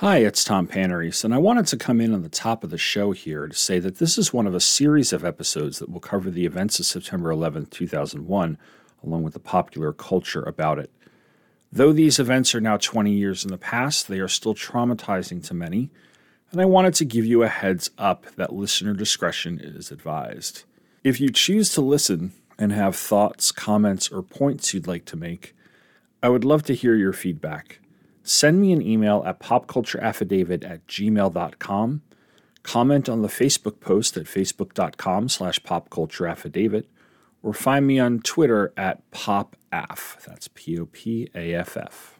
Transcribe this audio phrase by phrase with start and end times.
[0.00, 2.78] Hi, it's Tom Panarese, and I wanted to come in on the top of the
[2.78, 5.98] show here to say that this is one of a series of episodes that will
[5.98, 8.58] cover the events of September 11, 2001,
[9.02, 10.92] along with the popular culture about it.
[11.72, 15.54] Though these events are now 20 years in the past, they are still traumatizing to
[15.54, 15.90] many,
[16.52, 20.62] and I wanted to give you a heads up that listener discretion is advised.
[21.02, 25.56] If you choose to listen and have thoughts, comments, or points you'd like to make,
[26.22, 27.80] I would love to hear your feedback
[28.28, 32.02] send me an email at popcultureaffidavit at gmail.com,
[32.62, 36.84] comment on the Facebook post at facebook.com slash popcultureaffidavit,
[37.42, 40.22] or find me on Twitter at popaff.
[40.24, 42.17] That's P-O-P-A-F-F.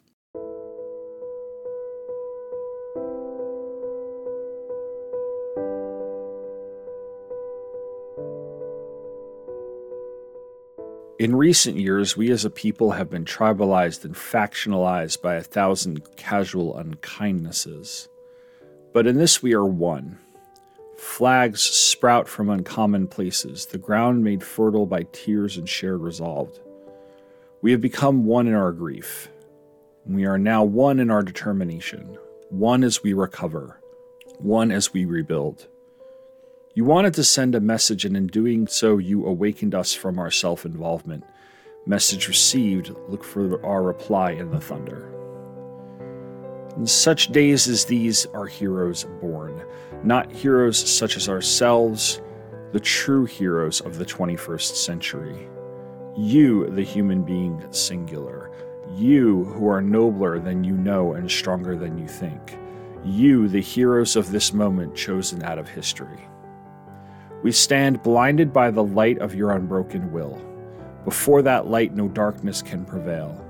[11.19, 16.15] In recent years, we as a people have been tribalized and factionalized by a thousand
[16.15, 18.07] casual unkindnesses.
[18.93, 20.17] But in this, we are one.
[20.95, 26.57] Flags sprout from uncommon places, the ground made fertile by tears and shared resolve.
[27.61, 29.29] We have become one in our grief.
[30.05, 33.81] We are now one in our determination, one as we recover,
[34.37, 35.67] one as we rebuild.
[36.79, 40.31] You wanted to send a message, and in doing so, you awakened us from our
[40.31, 41.25] self involvement.
[41.85, 45.11] Message received, look for our reply in the thunder.
[46.77, 49.61] In such days as these are heroes born,
[50.05, 52.21] not heroes such as ourselves,
[52.71, 55.49] the true heroes of the 21st century.
[56.15, 58.51] You, the human being singular.
[58.95, 62.57] You, who are nobler than you know and stronger than you think.
[63.03, 66.25] You, the heroes of this moment chosen out of history.
[67.41, 70.41] We stand blinded by the light of your unbroken will.
[71.05, 73.45] Before that light, no darkness can prevail.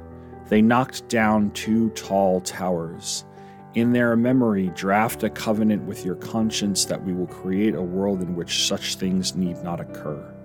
[0.48, 3.26] They knocked down two tall towers.
[3.74, 8.22] In their memory, draft a covenant with your conscience that we will create a world
[8.22, 10.36] in which such things need not occur.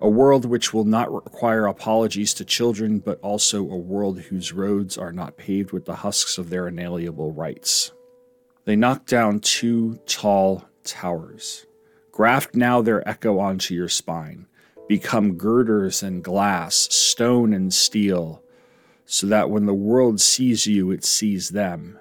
[0.00, 4.96] A world which will not require apologies to children, but also a world whose roads
[4.96, 7.92] are not paved with the husks of their inalienable rights.
[8.64, 11.66] They knocked down two tall towers.
[12.18, 14.46] Graft now their echo onto your spine.
[14.88, 18.42] Become girders and glass, stone and steel,
[19.06, 21.96] so that when the world sees you, it sees them.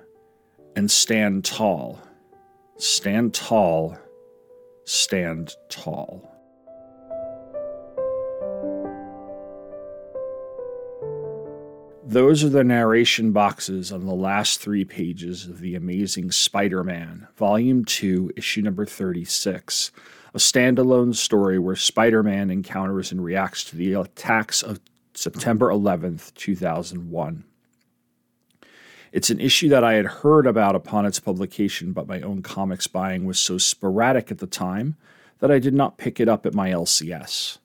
[0.76, 2.02] And stand tall.
[2.78, 3.96] Stand tall.
[4.86, 6.28] Stand tall.
[12.10, 17.28] Those are the narration boxes on the last three pages of The Amazing Spider Man,
[17.36, 19.92] Volume 2, Issue Number 36,
[20.34, 24.80] a standalone story where Spider Man encounters and reacts to the attacks of
[25.16, 27.44] September 11th, 2001.
[29.12, 32.88] It's an issue that I had heard about upon its publication, but my own comics
[32.88, 34.96] buying was so sporadic at the time
[35.40, 37.58] that I did not pick it up at my LCS.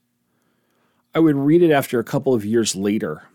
[1.14, 3.28] I would read it after a couple of years later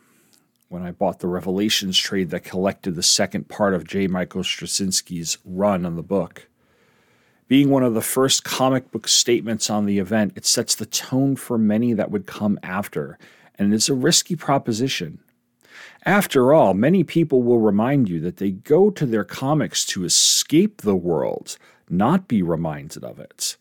[0.70, 4.08] when I bought the Revelations trade that collected the second part of J.
[4.08, 6.48] Michael Straczynski's run on the book.
[7.48, 11.38] Being one of the first comic book statements on the event, it sets the tone
[11.38, 13.18] for many that would come after,
[13.58, 15.20] and it's a risky proposition.
[16.06, 20.82] After all, many people will remind you that they go to their comics to escape
[20.82, 21.58] the world,
[21.90, 23.56] not be reminded of it,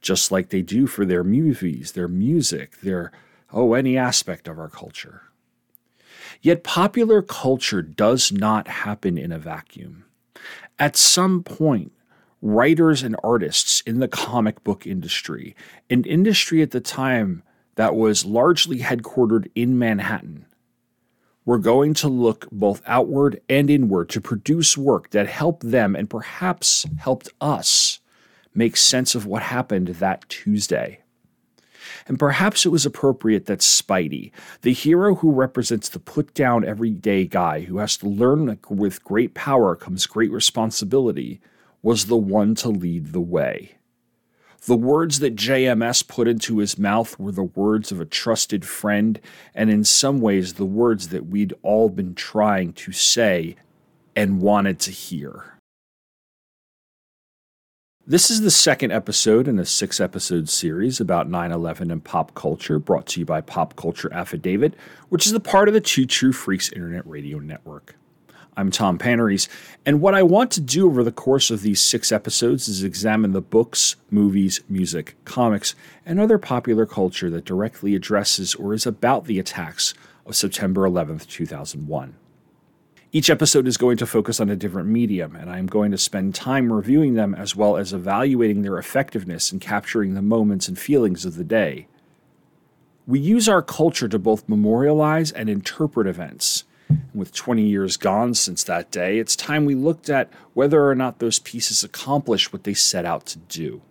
[0.00, 3.10] just like they do for their movies, their music, their,
[3.52, 5.22] oh, any aspect of our culture.
[6.42, 10.04] Yet popular culture does not happen in a vacuum.
[10.76, 11.92] At some point,
[12.42, 15.54] writers and artists in the comic book industry,
[15.88, 17.44] an industry at the time
[17.76, 20.46] that was largely headquartered in Manhattan,
[21.44, 26.10] were going to look both outward and inward to produce work that helped them and
[26.10, 28.00] perhaps helped us
[28.52, 31.01] make sense of what happened that Tuesday.
[32.06, 34.30] And perhaps it was appropriate that Spidey,
[34.62, 39.04] the hero who represents the put down everyday guy who has to learn that with
[39.04, 41.40] great power comes great responsibility,
[41.82, 43.76] was the one to lead the way.
[44.66, 49.20] The words that JMS put into his mouth were the words of a trusted friend,
[49.56, 53.56] and in some ways, the words that we'd all been trying to say
[54.14, 55.51] and wanted to hear.
[58.04, 62.34] This is the second episode in a six episode series about 9 11 and pop
[62.34, 64.74] culture, brought to you by Pop Culture Affidavit,
[65.08, 67.94] which is a part of the Two True Freaks Internet Radio Network.
[68.56, 69.46] I'm Tom Panarese,
[69.86, 73.30] and what I want to do over the course of these six episodes is examine
[73.30, 79.26] the books, movies, music, comics, and other popular culture that directly addresses or is about
[79.26, 79.94] the attacks
[80.26, 82.16] of September 11th, 2001.
[83.14, 85.98] Each episode is going to focus on a different medium, and I am going to
[85.98, 90.78] spend time reviewing them as well as evaluating their effectiveness in capturing the moments and
[90.78, 91.88] feelings of the day.
[93.06, 96.64] We use our culture to both memorialize and interpret events.
[96.88, 100.94] And with 20 years gone since that day, it's time we looked at whether or
[100.94, 103.82] not those pieces accomplished what they set out to do.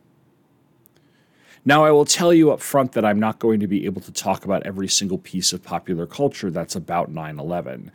[1.63, 4.11] Now, I will tell you up front that I'm not going to be able to
[4.11, 7.91] talk about every single piece of popular culture that's about 9 11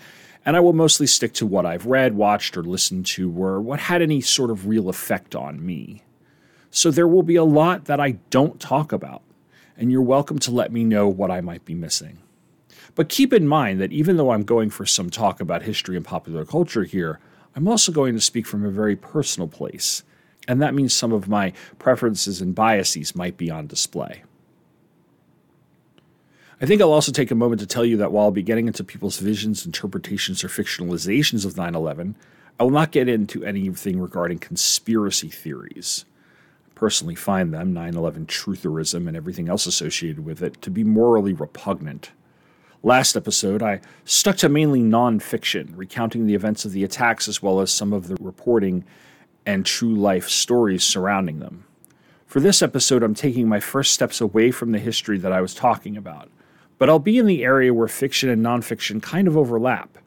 [0.46, 3.80] and I will mostly stick to what I've read, watched, or listened to, or what
[3.80, 6.04] had any sort of real effect on me.
[6.70, 9.22] So there will be a lot that I don't talk about,
[9.76, 12.20] and you're welcome to let me know what I might be missing.
[12.94, 16.04] But keep in mind that even though I'm going for some talk about history and
[16.04, 17.18] popular culture here,
[17.56, 20.04] I'm also going to speak from a very personal place,
[20.46, 24.22] and that means some of my preferences and biases might be on display.
[26.58, 28.66] I think I'll also take a moment to tell you that while I'll be getting
[28.66, 32.16] into people's visions, interpretations, or fictionalizations of 9 11,
[32.58, 36.06] I will not get into anything regarding conspiracy theories.
[36.66, 40.82] I personally find them, 9 11 trutherism, and everything else associated with it, to be
[40.82, 42.12] morally repugnant.
[42.82, 47.60] Last episode, I stuck to mainly nonfiction, recounting the events of the attacks as well
[47.60, 48.82] as some of the reporting
[49.44, 51.66] and true life stories surrounding them.
[52.26, 55.54] For this episode, I'm taking my first steps away from the history that I was
[55.54, 56.30] talking about
[56.78, 59.98] but I'll be in the area where fiction and nonfiction kind of overlap,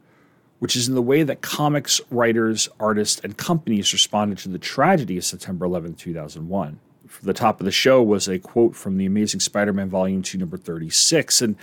[0.60, 5.18] which is in the way that comics, writers, artists, and companies responded to the tragedy
[5.18, 6.80] of September 11, 2001.
[7.08, 10.22] For the top of the show was a quote from The Amazing Spider Man Volume
[10.22, 11.42] 2, number 36.
[11.42, 11.56] And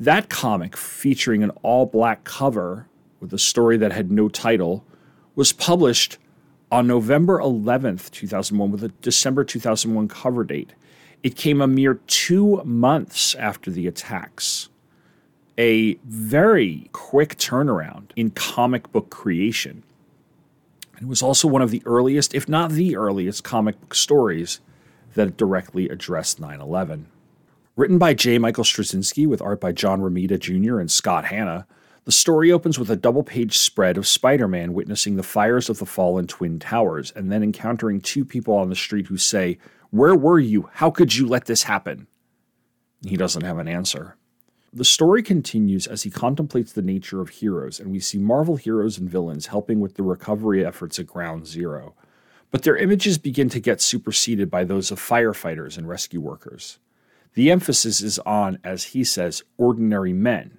[0.00, 2.88] that comic, featuring an all black cover
[3.20, 4.84] with a story that had no title,
[5.34, 6.16] was published
[6.72, 10.72] on November 11th, 2001, with a December 2001 cover date.
[11.26, 14.68] It came a mere two months after the attacks.
[15.58, 19.82] A very quick turnaround in comic book creation.
[21.00, 24.60] It was also one of the earliest, if not the earliest, comic book stories
[25.14, 27.08] that directly addressed 9 11.
[27.74, 28.38] Written by J.
[28.38, 30.78] Michael Straczynski with art by John Romita Jr.
[30.78, 31.66] and Scott Hanna,
[32.04, 35.80] the story opens with a double page spread of Spider Man witnessing the fires of
[35.80, 39.58] the fallen Twin Towers and then encountering two people on the street who say,
[39.90, 40.68] where were you?
[40.74, 42.06] How could you let this happen?
[43.04, 44.16] He doesn't have an answer.
[44.72, 48.98] The story continues as he contemplates the nature of heroes, and we see Marvel heroes
[48.98, 51.94] and villains helping with the recovery efforts at Ground Zero.
[52.50, 56.78] But their images begin to get superseded by those of firefighters and rescue workers.
[57.34, 60.58] The emphasis is on, as he says, ordinary men,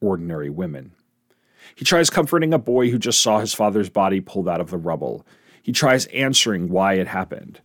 [0.00, 0.92] ordinary women.
[1.74, 4.78] He tries comforting a boy who just saw his father's body pulled out of the
[4.78, 5.26] rubble.
[5.62, 7.60] He tries answering why it happened.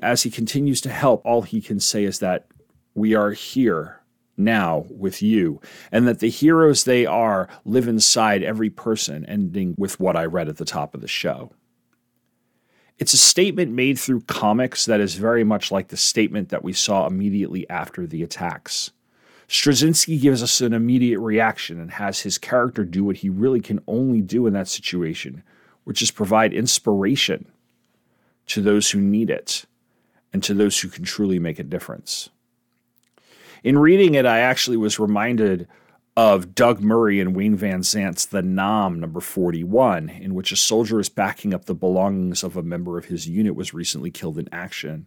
[0.00, 2.46] As he continues to help, all he can say is that
[2.94, 4.00] we are here
[4.36, 5.60] now with you,
[5.90, 10.48] and that the heroes they are live inside every person, ending with what I read
[10.48, 11.50] at the top of the show.
[12.98, 16.72] It's a statement made through comics that is very much like the statement that we
[16.72, 18.92] saw immediately after the attacks.
[19.48, 23.80] Straczynski gives us an immediate reaction and has his character do what he really can
[23.86, 25.42] only do in that situation,
[25.84, 27.46] which is provide inspiration
[28.46, 29.64] to those who need it
[30.32, 32.30] and to those who can truly make a difference.
[33.64, 35.66] In reading it, I actually was reminded
[36.16, 41.08] of Doug Murray and Wayne Vansant's The Nam, number 41, in which a soldier is
[41.08, 44.48] backing up the belongings of a member of his unit who was recently killed in
[44.50, 45.06] action.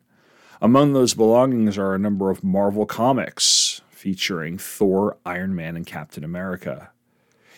[0.61, 6.23] Among those belongings are a number of Marvel comics featuring Thor, Iron Man, and Captain
[6.23, 6.91] America.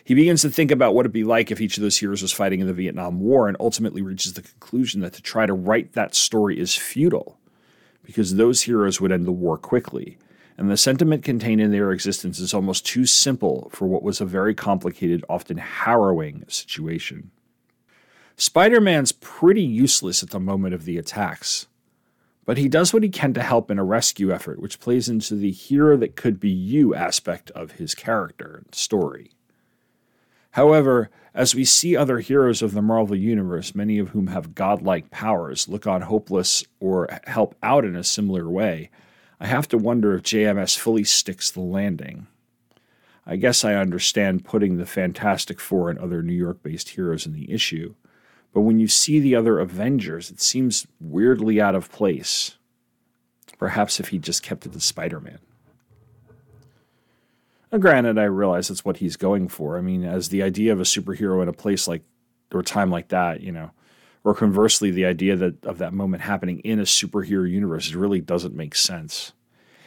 [0.03, 2.33] He begins to think about what it'd be like if each of those heroes was
[2.33, 5.93] fighting in the Vietnam War and ultimately reaches the conclusion that to try to write
[5.93, 7.37] that story is futile
[8.03, 10.17] because those heroes would end the war quickly,
[10.57, 14.25] and the sentiment contained in their existence is almost too simple for what was a
[14.25, 17.31] very complicated, often harrowing situation.
[18.35, 21.67] Spider Man's pretty useless at the moment of the attacks,
[22.45, 25.35] but he does what he can to help in a rescue effort, which plays into
[25.35, 29.31] the hero that could be you aspect of his character and story.
[30.53, 35.09] However, as we see other heroes of the Marvel Universe, many of whom have godlike
[35.09, 38.91] powers, look on hopeless or help out in a similar way,
[39.39, 42.27] I have to wonder if JMS fully sticks the landing.
[43.25, 47.33] I guess I understand putting the Fantastic Four and other New York based heroes in
[47.33, 47.95] the issue,
[48.53, 52.57] but when you see the other Avengers, it seems weirdly out of place.
[53.57, 55.39] Perhaps if he just kept it to Spider Man.
[57.73, 59.79] Now, granted, I realize that's what he's going for.
[59.79, 62.03] I mean, as the idea of a superhero in a place like
[62.53, 63.71] or time like that, you know,
[64.23, 68.53] or conversely, the idea that of that moment happening in a superhero universe really doesn't
[68.53, 69.33] make sense.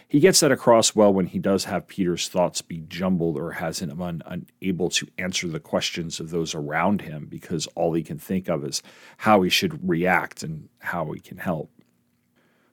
[0.08, 3.78] He gets that across well when he does have Peter's thoughts be jumbled or has
[3.78, 4.22] him un-
[4.60, 8.64] unable to answer the questions of those around him because all he can think of
[8.64, 8.82] is
[9.18, 11.70] how he should react and how he can help.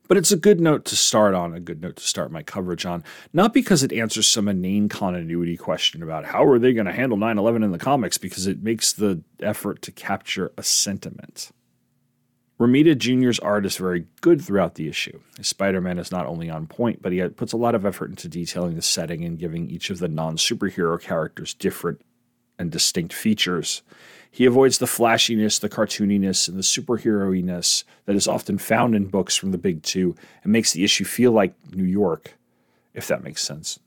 [0.07, 2.85] But it's a good note to start on, a good note to start my coverage
[2.85, 6.91] on, not because it answers some inane continuity question about how are they going to
[6.91, 11.51] handle 9 11 in the comics, because it makes the effort to capture a sentiment.
[12.59, 15.19] Romita Jr.'s art is very good throughout the issue.
[15.41, 18.27] Spider Man is not only on point, but he puts a lot of effort into
[18.27, 22.01] detailing the setting and giving each of the non superhero characters different
[22.59, 23.81] and distinct features.
[24.35, 29.35] He avoids the flashiness, the cartooniness, and the superheroiness that is often found in books
[29.35, 32.33] from the big two and makes the issue feel like New York,
[32.95, 33.77] if that makes sense.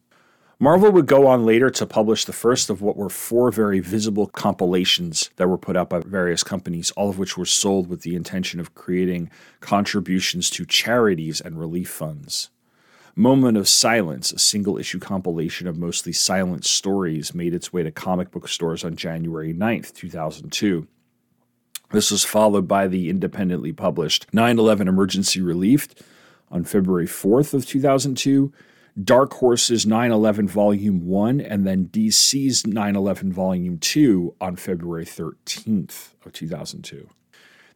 [0.61, 4.29] Marvel would go on later to publish the first of what were four very visible
[4.29, 8.15] compilations that were put out by various companies, all of which were sold with the
[8.15, 12.51] intention of creating contributions to charities and relief funds.
[13.19, 17.91] Moment of Silence, a single issue compilation of mostly silent stories, made its way to
[17.91, 20.87] comic book stores on January 9th, 2002.
[21.93, 25.89] This was followed by the independently published 9 11 Emergency Relief
[26.51, 28.53] on February 4th of 2002,
[29.03, 35.07] Dark Horse's 9 11 Volume 1, and then DC's 9 11 Volume 2 on February
[35.07, 37.09] 13th of 2002.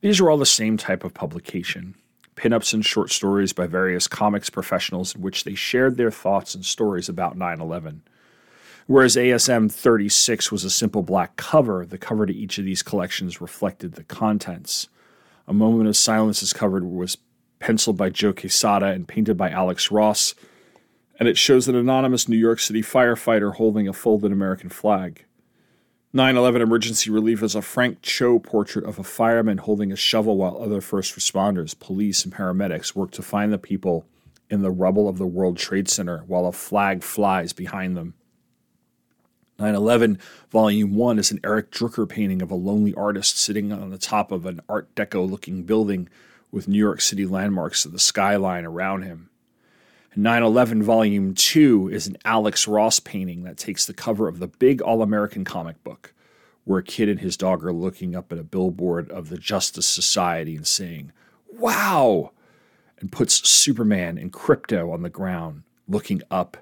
[0.02, 1.94] These are all the same type of publication
[2.40, 6.64] pinups and short stories by various comics professionals in which they shared their thoughts and
[6.64, 8.02] stories about 9 11.
[8.86, 13.40] Whereas ASM 36 was a simple black cover, the cover to each of these collections
[13.40, 14.88] reflected the contents.
[15.46, 17.18] A Moment of Silence's cover was
[17.58, 20.34] penciled by Joe Quesada and painted by Alex Ross,
[21.18, 25.26] and it shows an anonymous New York City firefighter holding a folded American flag.
[26.12, 30.36] 9 11 Emergency Relief is a Frank Cho portrait of a fireman holding a shovel
[30.36, 34.04] while other first responders, police, and paramedics work to find the people
[34.50, 38.14] in the rubble of the World Trade Center while a flag flies behind them.
[39.60, 40.18] 9 11
[40.50, 44.32] Volume 1 is an Eric Drooker painting of a lonely artist sitting on the top
[44.32, 46.08] of an Art Deco looking building
[46.50, 49.29] with New York City landmarks of the skyline around him.
[50.16, 54.48] 9 11 Volume 2 is an Alex Ross painting that takes the cover of the
[54.48, 56.12] big All American comic book,
[56.64, 59.86] where a kid and his dog are looking up at a billboard of the Justice
[59.86, 61.12] Society and saying,
[61.52, 62.32] Wow!
[62.98, 66.56] and puts Superman and Krypto on the ground, looking up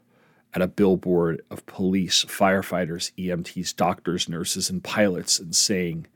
[0.52, 6.06] at a billboard of police, firefighters, EMTs, doctors, nurses, and pilots and saying,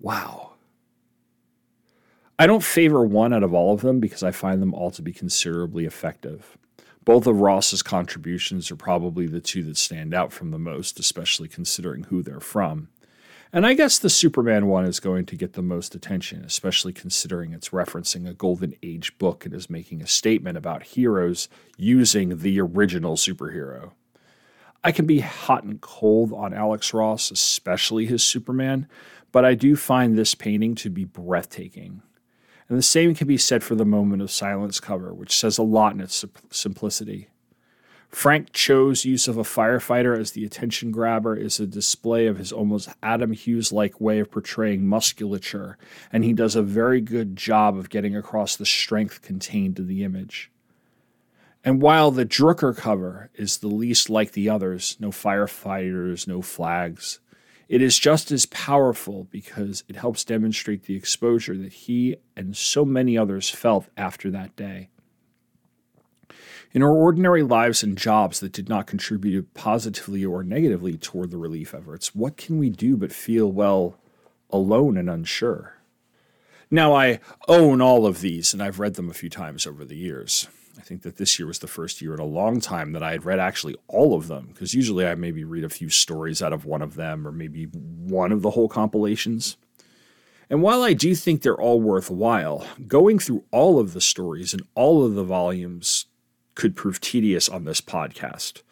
[0.00, 0.49] Wow.
[2.40, 5.02] I don't favor one out of all of them because I find them all to
[5.02, 6.56] be considerably effective.
[7.04, 11.48] Both of Ross's contributions are probably the two that stand out from the most, especially
[11.48, 12.88] considering who they're from.
[13.52, 17.52] And I guess the Superman one is going to get the most attention, especially considering
[17.52, 22.58] it's referencing a Golden Age book and is making a statement about heroes using the
[22.58, 23.90] original superhero.
[24.82, 28.88] I can be hot and cold on Alex Ross, especially his Superman,
[29.30, 32.00] but I do find this painting to be breathtaking.
[32.70, 35.62] And the same can be said for the Moment of Silence cover, which says a
[35.62, 37.28] lot in its simplicity.
[38.08, 42.52] Frank Cho's use of a firefighter as the attention grabber is a display of his
[42.52, 45.78] almost Adam Hughes like way of portraying musculature,
[46.12, 50.04] and he does a very good job of getting across the strength contained in the
[50.04, 50.52] image.
[51.64, 57.18] And while the Drooker cover is the least like the others no firefighters, no flags
[57.70, 62.84] it is just as powerful because it helps demonstrate the exposure that he and so
[62.84, 64.88] many others felt after that day.
[66.72, 71.36] In our ordinary lives and jobs that did not contribute positively or negatively toward the
[71.36, 73.96] relief efforts, what can we do but feel, well,
[74.50, 75.76] alone and unsure?
[76.72, 79.96] Now, I own all of these, and I've read them a few times over the
[79.96, 80.48] years.
[80.80, 83.10] I think that this year was the first year in a long time that I
[83.10, 86.54] had read actually all of them, because usually I maybe read a few stories out
[86.54, 89.58] of one of them or maybe one of the whole compilations.
[90.48, 94.62] And while I do think they're all worthwhile, going through all of the stories and
[94.74, 96.06] all of the volumes
[96.54, 98.62] could prove tedious on this podcast.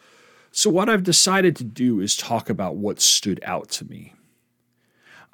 [0.51, 4.15] So, what I've decided to do is talk about what stood out to me.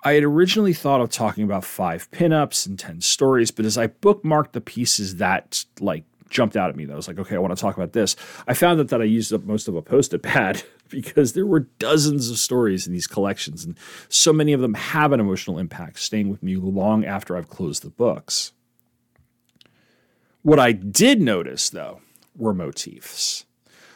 [0.03, 3.88] I had originally thought of talking about five pinups and 10 stories, but as I
[3.88, 7.39] bookmarked the pieces that like jumped out at me that I was like, okay, I
[7.39, 8.15] want to talk about this.
[8.48, 11.62] I found that that I used up most of a post-it pad because there were
[11.79, 13.77] dozens of stories in these collections, and
[14.10, 17.84] so many of them have an emotional impact, staying with me long after I've closed
[17.84, 18.51] the books.
[20.41, 22.01] What I did notice, though,
[22.36, 23.46] were motifs.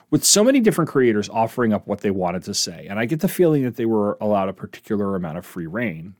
[0.09, 3.19] With so many different creators offering up what they wanted to say, and I get
[3.19, 6.15] the feeling that they were allowed a particular amount of free reign,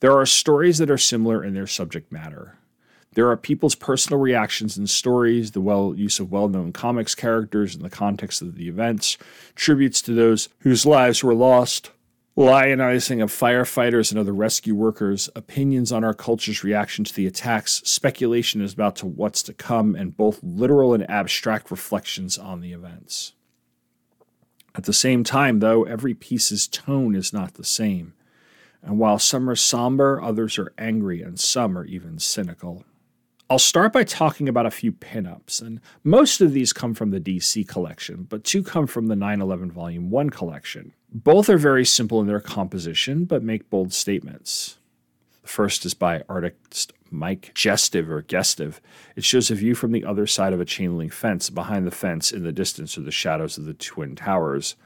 [0.00, 2.58] there are stories that are similar in their subject matter
[3.14, 7.82] There are people's personal reactions and stories, the well use of well-known comics characters in
[7.82, 9.18] the context of the events,
[9.56, 11.90] tributes to those whose lives were lost,
[12.36, 17.82] lionizing of firefighters and other rescue workers, opinions on our culture's reaction to the attacks,
[17.84, 22.72] speculation is about to what's to come, and both literal and abstract reflections on the
[22.72, 23.32] events.
[24.74, 28.14] At the same time, though, every piece's tone is not the same.
[28.82, 32.84] And while some are somber, others are angry, and some are even cynical.
[33.50, 37.18] I'll start by talking about a few pinups, and most of these come from the
[37.18, 40.92] DC collection, but two come from the 9 11 Volume 1 collection.
[41.12, 44.78] Both are very simple in their composition, but make bold statements.
[45.42, 48.78] The first is by artist Mike Gestive or Gestive.
[49.16, 51.50] It shows a view from the other side of a chain link fence.
[51.50, 54.76] Behind the fence, in the distance, are the shadows of the Twin Towers.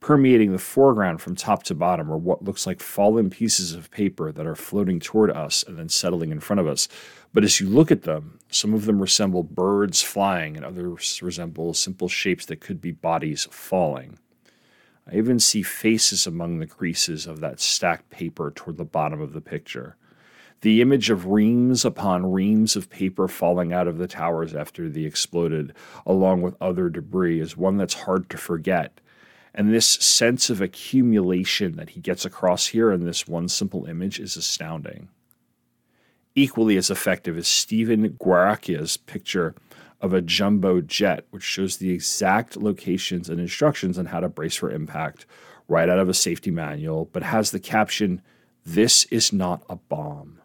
[0.00, 4.30] Permeating the foreground from top to bottom are what looks like fallen pieces of paper
[4.30, 6.88] that are floating toward us and then settling in front of us.
[7.34, 11.74] But as you look at them, some of them resemble birds flying, and others resemble
[11.74, 14.18] simple shapes that could be bodies falling.
[15.10, 19.32] I even see faces among the creases of that stacked paper toward the bottom of
[19.32, 19.96] the picture.
[20.60, 25.06] The image of reams upon reams of paper falling out of the towers after the
[25.06, 25.72] exploded,
[26.06, 29.00] along with other debris, is one that's hard to forget.
[29.54, 34.20] And this sense of accumulation that he gets across here in this one simple image
[34.20, 35.08] is astounding
[36.38, 39.54] equally as effective is Stephen Guaracchia's picture
[40.00, 44.54] of a jumbo jet, which shows the exact locations and instructions on how to brace
[44.54, 45.26] for impact
[45.66, 48.22] right out of a safety manual, but has the caption,
[48.64, 50.40] This is not a bomb.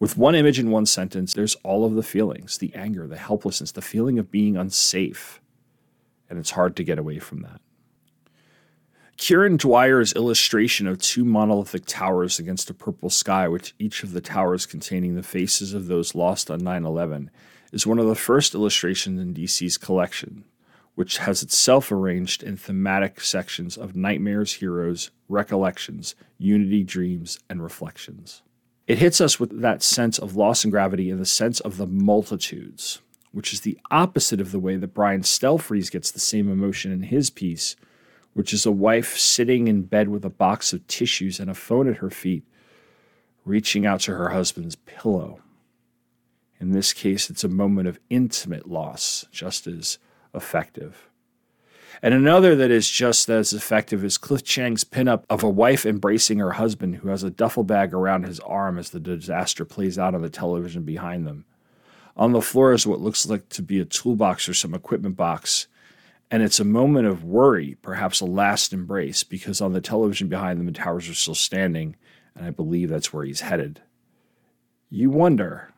[0.00, 3.72] With one image in one sentence, there's all of the feelings the anger, the helplessness,
[3.72, 5.40] the feeling of being unsafe.
[6.28, 7.60] And it's hard to get away from that.
[9.18, 14.20] Kieron Dwyer's illustration of two monolithic towers against a purple sky, with each of the
[14.20, 17.30] towers containing the faces of those lost on 9 11,
[17.72, 20.44] is one of the first illustrations in DC's collection,
[20.94, 28.42] which has itself arranged in thematic sections of nightmares, heroes, recollections, unity, dreams, and reflections.
[28.88, 31.86] It hits us with that sense of loss and gravity and the sense of the
[31.86, 33.00] multitudes,
[33.30, 37.02] which is the opposite of the way that Brian Stelfreeze gets the same emotion in
[37.02, 37.76] his piece
[38.34, 41.88] which is a wife sitting in bed with a box of tissues and a phone
[41.88, 42.44] at her feet,
[43.44, 45.40] reaching out to her husband's pillow.
[46.60, 49.98] In this case, it's a moment of intimate loss, just as
[50.32, 51.08] effective.
[52.00, 56.38] And another that is just as effective is Cliff Chiang's pinup of a wife embracing
[56.38, 60.14] her husband who has a duffel bag around his arm as the disaster plays out
[60.14, 61.44] on the television behind them.
[62.16, 65.66] On the floor is what looks like to be a toolbox or some equipment box,
[66.32, 70.58] and it's a moment of worry, perhaps a last embrace, because on the television behind
[70.58, 71.94] them, the towers are still standing,
[72.34, 73.82] and I believe that's where he's headed.
[74.88, 75.74] You wonder,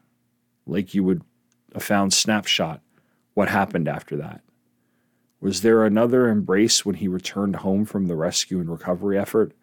[0.65, 1.23] like you would
[1.75, 2.81] a found snapshot,
[3.35, 4.43] what happened after that.
[5.41, 9.55] Was there another embrace when he returned home from the rescue and recovery effort?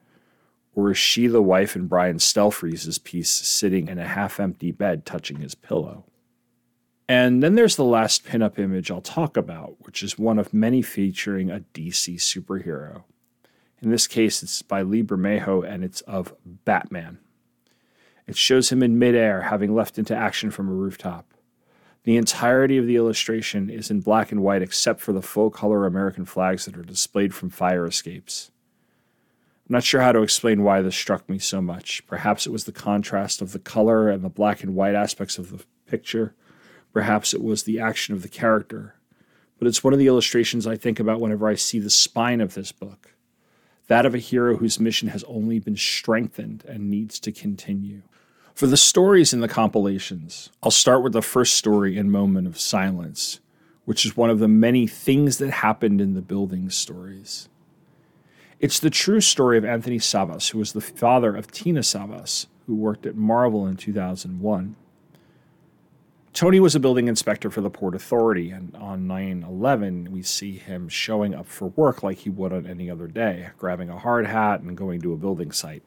[0.75, 5.05] Or is she the wife in Brian Stelfreeze's piece sitting in a half empty bed
[5.05, 6.03] touching his pillow?
[7.11, 10.81] And then there's the last pinup image I'll talk about, which is one of many
[10.81, 13.03] featuring a DC superhero.
[13.81, 17.17] In this case, it's by Lee Bermejo and it's of Batman.
[18.27, 21.33] It shows him in midair, having leapt into action from a rooftop.
[22.05, 25.85] The entirety of the illustration is in black and white except for the full color
[25.85, 28.51] American flags that are displayed from fire escapes.
[29.67, 32.07] I'm not sure how to explain why this struck me so much.
[32.07, 35.51] Perhaps it was the contrast of the color and the black and white aspects of
[35.51, 36.35] the picture
[36.93, 38.95] Perhaps it was the action of the character.
[39.57, 42.53] But it's one of the illustrations I think about whenever I see the spine of
[42.53, 43.11] this book
[43.91, 48.01] that of a hero whose mission has only been strengthened and needs to continue.
[48.53, 52.57] For the stories in the compilations, I'll start with the first story in Moment of
[52.57, 53.41] Silence,
[53.83, 57.49] which is one of the many things that happened in the building stories.
[58.61, 62.75] It's the true story of Anthony Savas, who was the father of Tina Savas, who
[62.75, 64.77] worked at Marvel in 2001.
[66.33, 70.57] Tony was a building inspector for the Port Authority, and on 9 11, we see
[70.57, 74.25] him showing up for work like he would on any other day, grabbing a hard
[74.25, 75.83] hat and going to a building site.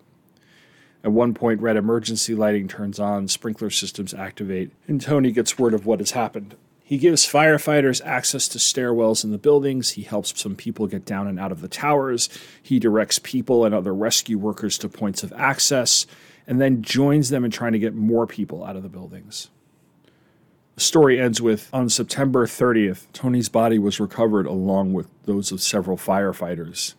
[1.03, 5.73] At one point, red emergency lighting turns on, sprinkler systems activate, and Tony gets word
[5.73, 6.57] of what has happened.
[6.83, 9.93] He gives firefighters access to stairwells in the buildings.
[9.93, 12.29] He helps some people get down and out of the towers.
[12.63, 16.07] He directs people and other rescue workers to points of access,
[16.47, 19.49] and then joins them in trying to get more people out of the buildings.
[20.75, 25.61] The story ends with On September 30th, Tony's body was recovered along with those of
[25.61, 26.95] several firefighters.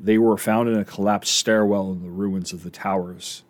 [0.00, 3.42] They were found in a collapsed stairwell in the ruins of the towers.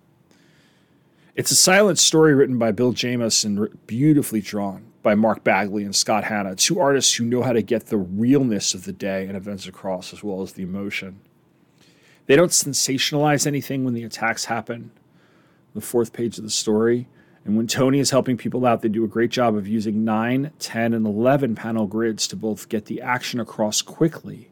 [1.36, 5.94] It's a silent story written by Bill Jemas and beautifully drawn by Mark Bagley and
[5.94, 9.36] Scott Hanna, two artists who know how to get the realness of the day and
[9.36, 11.20] events across as well as the emotion.
[12.26, 14.90] They don't sensationalize anything when the attacks happen.
[15.74, 17.06] The fourth page of the story.
[17.48, 20.50] And when Tony is helping people out, they do a great job of using 9,
[20.58, 24.50] 10, and 11 panel grids to both get the action across quickly,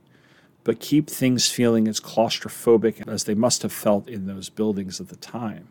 [0.65, 5.09] but keep things feeling as claustrophobic as they must have felt in those buildings at
[5.09, 5.69] the time.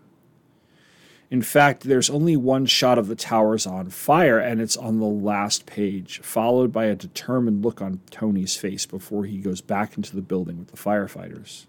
[1.31, 5.05] In fact, there's only one shot of the towers on fire, and it's on the
[5.05, 10.15] last page, followed by a determined look on Tony's face before he goes back into
[10.15, 11.65] the building with the firefighters.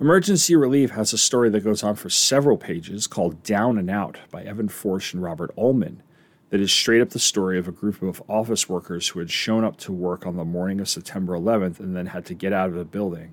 [0.00, 4.18] Emergency Relief has a story that goes on for several pages called Down and Out
[4.30, 6.04] by Evan Forsch and Robert Ullman
[6.50, 9.64] that is straight up the story of a group of office workers who had shown
[9.64, 12.68] up to work on the morning of September 11th and then had to get out
[12.68, 13.32] of the building.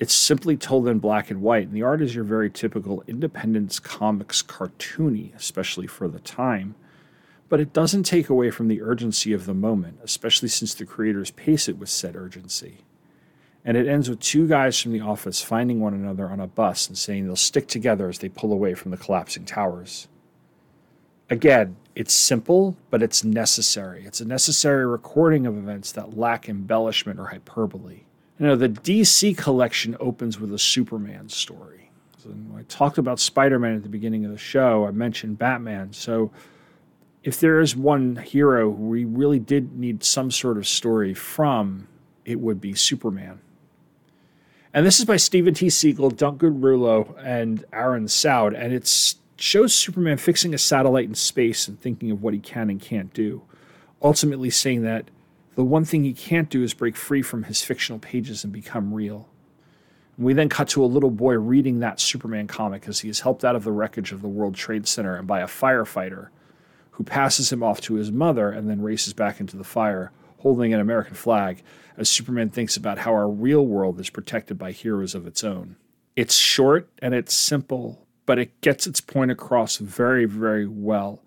[0.00, 3.78] It's simply told in black and white, and the art is your very typical Independence
[3.78, 6.74] Comics cartoony, especially for the time.
[7.48, 11.30] But it doesn't take away from the urgency of the moment, especially since the creators
[11.30, 12.78] pace it with said urgency.
[13.64, 16.88] And it ends with two guys from the office finding one another on a bus
[16.88, 20.08] and saying they'll stick together as they pull away from the collapsing towers.
[21.28, 24.04] Again, it's simple, but it's necessary.
[24.06, 28.00] It's a necessary recording of events that lack embellishment or hyperbole.
[28.38, 31.90] You know, the DC collection opens with a Superman story.
[32.16, 34.86] So I talked about Spider Man at the beginning of the show.
[34.86, 35.92] I mentioned Batman.
[35.92, 36.30] So
[37.22, 41.86] if there is one hero we really did need some sort of story from,
[42.24, 43.40] it would be Superman.
[44.72, 45.66] And this is by Stephen T.
[45.66, 48.54] Seagle, Duncan Rouleau, and Aaron Sowd.
[48.54, 52.70] And it shows Superman fixing a satellite in space and thinking of what he can
[52.70, 53.42] and can't do.
[54.00, 55.10] Ultimately, saying that
[55.56, 58.94] the one thing he can't do is break free from his fictional pages and become
[58.94, 59.28] real.
[60.16, 63.20] And we then cut to a little boy reading that Superman comic as he is
[63.20, 66.28] helped out of the wreckage of the World Trade Center and by a firefighter
[66.92, 70.72] who passes him off to his mother and then races back into the fire, holding
[70.72, 71.62] an American flag,
[72.00, 75.76] as Superman thinks about how our real world is protected by heroes of its own.
[76.16, 81.22] It's short and it's simple, but it gets its point across very, very well.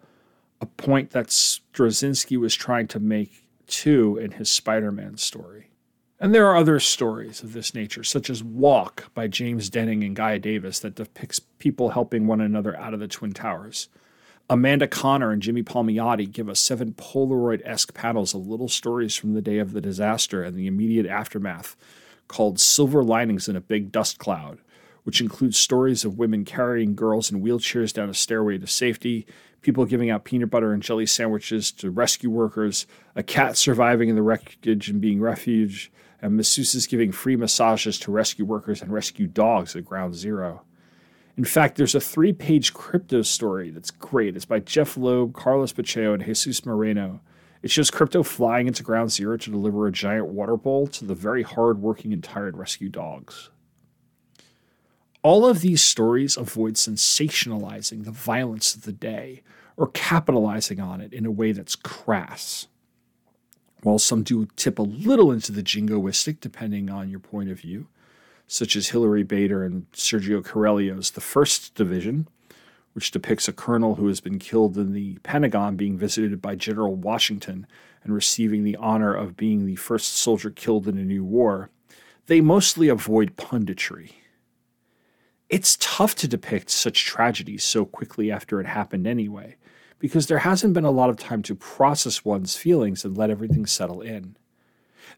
[0.60, 5.70] A point that Straczynski was trying to make too in his Spider Man story.
[6.20, 10.16] And there are other stories of this nature, such as Walk by James Denning and
[10.16, 13.90] Guy Davis, that depicts people helping one another out of the Twin Towers.
[14.50, 19.34] Amanda Conner and Jimmy Palmiotti give us seven Polaroid esque panels of little stories from
[19.34, 21.78] the day of the disaster and the immediate aftermath
[22.28, 24.60] called Silver Linings in a Big Dust Cloud,
[25.04, 29.26] which includes stories of women carrying girls in wheelchairs down a stairway to safety,
[29.62, 34.16] people giving out peanut butter and jelly sandwiches to rescue workers, a cat surviving in
[34.16, 35.90] the wreckage and being refuge,
[36.22, 40.64] and masseuses giving free massages to rescue workers and rescue dogs at Ground Zero.
[41.36, 44.36] In fact, there's a three page Krypto story that's great.
[44.36, 47.22] It's by Jeph Loeb, Carlos Pacheco, and Jesus Merino.
[47.64, 51.16] It shows Krypto flying into Ground Zero to deliver a giant water bowl to the
[51.16, 53.50] very hard working and tired rescue dogs.
[55.24, 59.42] All of these stories avoid sensationalizing the violence of the day
[59.78, 62.68] or capitalizing on it in a way that's crass.
[63.82, 67.88] While some do tip a little into the jingoistic, depending on your point of view,
[68.54, 72.28] such as Hilary Bader and Sergio Cariello's The First Division,
[72.94, 76.96] which depicts a colonel who has been killed in the Pentagon being visited by General
[76.96, 77.66] Washington
[78.04, 81.70] and receiving the honor of being the first soldier killed in a new war,
[82.28, 84.12] they mostly avoid punditry
[85.54, 89.56] it's tough to depict such tragedies so quickly after it happened anyway,
[90.00, 93.68] because there hasn't been a lot of time to process one's feelings and let everything
[93.68, 94.36] settle in.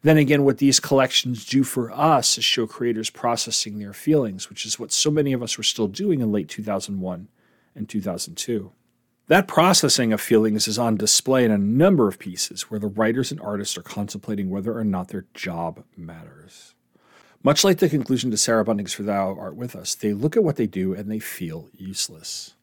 [0.01, 4.65] Then again, what these collections do for us is show creators processing their feelings, which
[4.65, 7.27] is what so many of us were still doing in late 2001
[7.75, 8.71] and 2002.
[9.27, 13.31] That processing of feelings is on display in a number of pieces where the writers
[13.31, 16.75] and artists are contemplating whether or not their job matters.
[17.45, 20.43] Much like the conclusion to Sarah Bunting's For Thou Art With Us, they look at
[20.43, 22.55] what they do and they feel useless.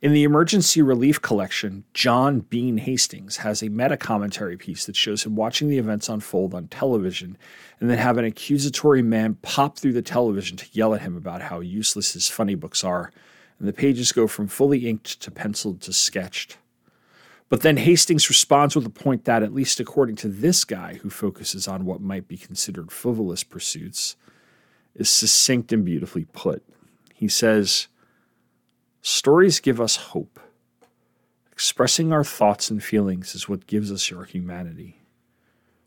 [0.00, 5.24] In the Emergency Relief Collection, John Bean Hastings has a meta commentary piece that shows
[5.24, 7.36] him watching the events unfold on television
[7.80, 11.42] and then have an accusatory man pop through the television to yell at him about
[11.42, 13.10] how useless his funny books are,
[13.58, 16.58] and the pages go from fully inked to penciled to sketched.
[17.48, 21.10] But then Hastings responds with a point that, at least according to this guy who
[21.10, 24.14] focuses on what might be considered frivolous pursuits,
[24.94, 26.62] is succinct and beautifully put.
[27.14, 27.88] He says,
[29.10, 30.38] Stories give us hope.
[31.50, 35.00] Expressing our thoughts and feelings is what gives us our humanity.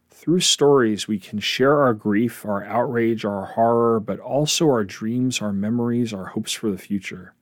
[0.09, 5.39] Through stories, we can share our grief, our outrage, our horror, but also our dreams,
[5.39, 7.35] our memories, our hopes for the future.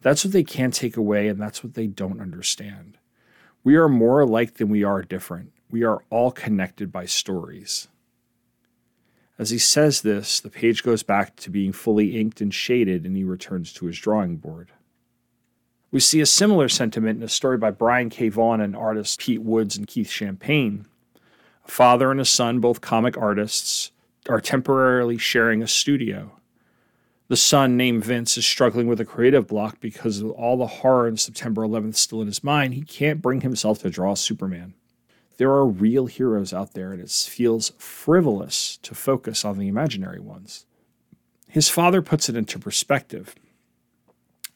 [0.00, 2.98] That's what they can't take away, and that's what they don't understand.
[3.62, 5.52] We are more alike than we are different.
[5.70, 7.86] We are all connected by stories.
[9.38, 13.16] As he says this, the page goes back to being fully inked and shaded, and
[13.16, 14.72] he returns to his drawing board.
[15.90, 18.28] We see a similar sentiment in a story by Brian K.
[18.28, 20.86] Vaughan and artists Pete Woods and Keith Champagne.
[21.64, 23.92] A father and a son, both comic artists,
[24.28, 26.32] are temporarily sharing a studio.
[27.28, 31.08] The son, named Vince, is struggling with a creative block because of all the horror
[31.08, 32.74] in September 11th still in his mind.
[32.74, 34.74] He can't bring himself to draw Superman.
[35.36, 40.20] There are real heroes out there, and it feels frivolous to focus on the imaginary
[40.20, 40.66] ones.
[41.48, 43.34] His father puts it into perspective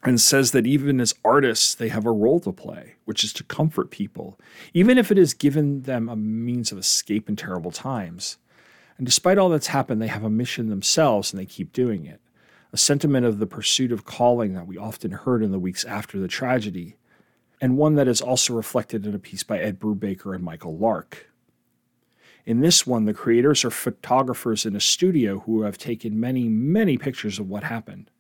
[0.03, 3.45] and says that even as artists, they have a role to play, which is to
[3.45, 4.39] comfort people,
[4.73, 8.39] even if it has given them a means of escape in terrible times.
[8.97, 12.21] And despite all that's happened, they have a mission themselves and they keep doing it.
[12.73, 16.19] A sentiment of the pursuit of calling that we often heard in the weeks after
[16.19, 16.97] the tragedy,
[17.61, 21.31] and one that is also reflected in a piece by Ed Brubaker and Michael Lark.
[22.47, 26.97] In this one, the creators are photographers in a studio who have taken many, many
[26.97, 28.11] pictures of what happened.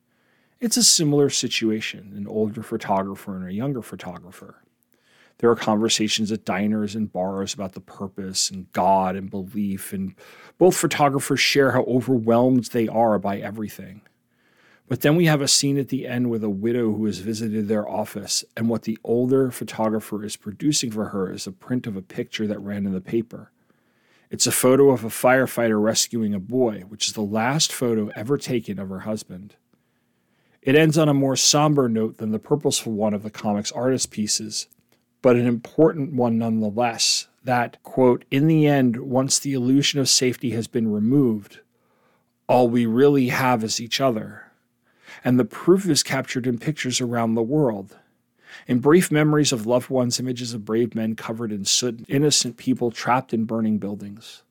[0.61, 4.63] It's a similar situation an older photographer and a younger photographer.
[5.39, 10.15] There are conversations at diners and bars about the purpose and God and belief, and
[10.59, 14.03] both photographers share how overwhelmed they are by everything.
[14.87, 17.69] But then we have a scene at the end with a widow who has visited
[17.69, 21.97] their office, and what the older photographer is producing for her is a print of
[21.97, 23.51] a picture that ran in the paper.
[24.31, 28.37] It's a photo of a firefighter rescuing a boy, which is the last photo ever
[28.37, 29.57] taken of her husband.
[30.63, 34.11] It ends on a more somber note than the purposeful one of the comic's artist
[34.11, 34.67] pieces,
[35.23, 37.29] but an important one nonetheless.
[37.43, 41.61] That, quote, in the end, once the illusion of safety has been removed,
[42.47, 44.53] all we really have is each other.
[45.25, 47.97] And the proof is captured in pictures around the world.
[48.67, 52.91] In brief memories of loved ones, images of brave men covered in soot, innocent people
[52.91, 54.43] trapped in burning buildings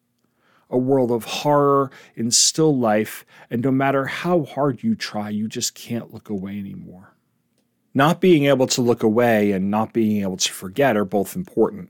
[0.70, 5.48] a world of horror in still life, and no matter how hard you try, you
[5.48, 7.16] just can't look away anymore.
[7.94, 11.90] Not being able to look away and not being able to forget are both important,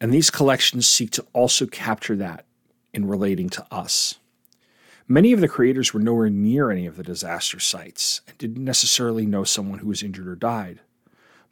[0.00, 2.46] and these collections seek to also capture that
[2.92, 4.18] in relating to us.
[5.06, 9.26] Many of the creators were nowhere near any of the disaster sites and didn't necessarily
[9.26, 10.80] know someone who was injured or died.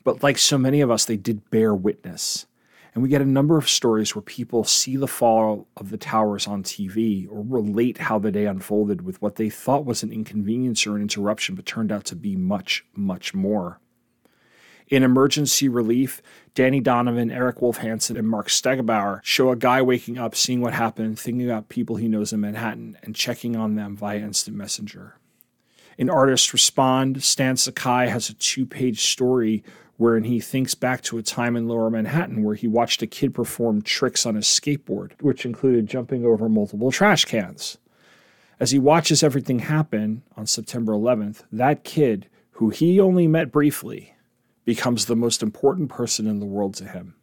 [0.05, 2.47] But like so many of us, they did bear witness
[2.95, 6.47] and we get a number of stories where people see the fall of the towers
[6.47, 10.87] on TV or relate how the day unfolded with what they thought was an inconvenience
[10.87, 13.81] or an interruption, but turned out to be much, much more.
[14.89, 16.21] In Emergency Relief,
[16.55, 20.75] Danny Donovan, Eric Wolf Hansen, and Mark Stegebauer show a guy waking up, seeing what
[20.75, 25.17] happened, thinking about people he knows in Manhattan, and checking on them via instant messenger.
[25.97, 29.63] In Artists Respond, Stan Sakai has a two page story
[30.03, 33.33] wherein he thinks back to a time in lower Manhattan where he watched a kid
[33.33, 37.79] perform tricks on his skateboard, which included jumping over multiple trash cans.
[38.59, 44.17] As he watches everything happen on September 11th, that kid, who he only met briefly,
[44.65, 47.15] becomes the most important person in the world to him.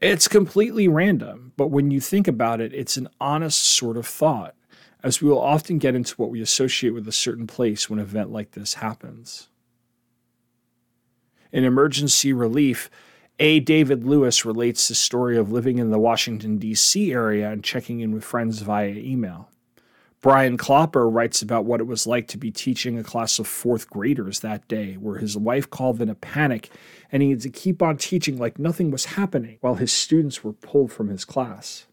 [0.00, 4.54] It's completely random, but when you think about it, it's an honest sort of thought,
[5.04, 8.06] as we will often get into what we associate with a certain place when an
[8.06, 9.50] event like this happens.
[11.52, 12.90] In emergency relief,
[13.38, 13.60] A.
[13.60, 17.12] David Lewis relates the story of living in the Washington, D.C.
[17.12, 19.50] area and checking in with friends via email.
[20.22, 23.90] Brian Klopper writes about what it was like to be teaching a class of fourth
[23.90, 26.70] graders that day, where his wife called in a panic
[27.10, 30.52] and he had to keep on teaching like nothing was happening while his students were
[30.52, 31.86] pulled from his class.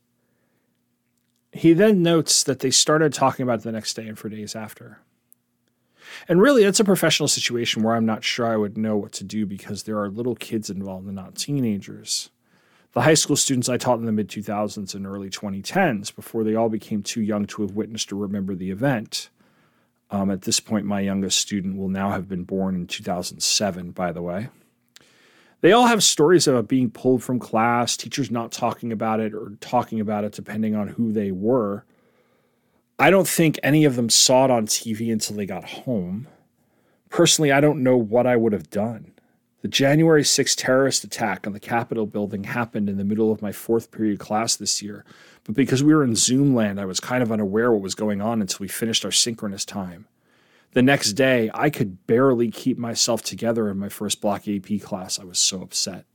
[1.51, 4.55] He then notes that they started talking about it the next day and for days
[4.55, 4.99] after.
[6.27, 9.23] And really, it's a professional situation where I'm not sure I would know what to
[9.23, 12.29] do because there are little kids involved and not teenagers.
[12.93, 16.55] The high school students I taught in the mid 2000s and early 2010s, before they
[16.55, 19.29] all became too young to have witnessed or remember the event.
[20.11, 24.11] Um, at this point, my youngest student will now have been born in 2007, by
[24.11, 24.49] the way.
[25.61, 29.53] They all have stories about being pulled from class, teachers not talking about it or
[29.59, 31.85] talking about it depending on who they were.
[33.01, 36.27] I don't think any of them saw it on TV until they got home.
[37.09, 39.13] Personally, I don't know what I would have done.
[39.62, 43.53] The January 6th terrorist attack on the Capitol building happened in the middle of my
[43.53, 45.05] fourth period class this year,
[45.45, 48.21] but because we were in Zoom land, I was kind of unaware what was going
[48.21, 50.05] on until we finished our synchronous time.
[50.73, 55.19] The next day, I could barely keep myself together in my first block AP class.
[55.19, 56.05] I was so upset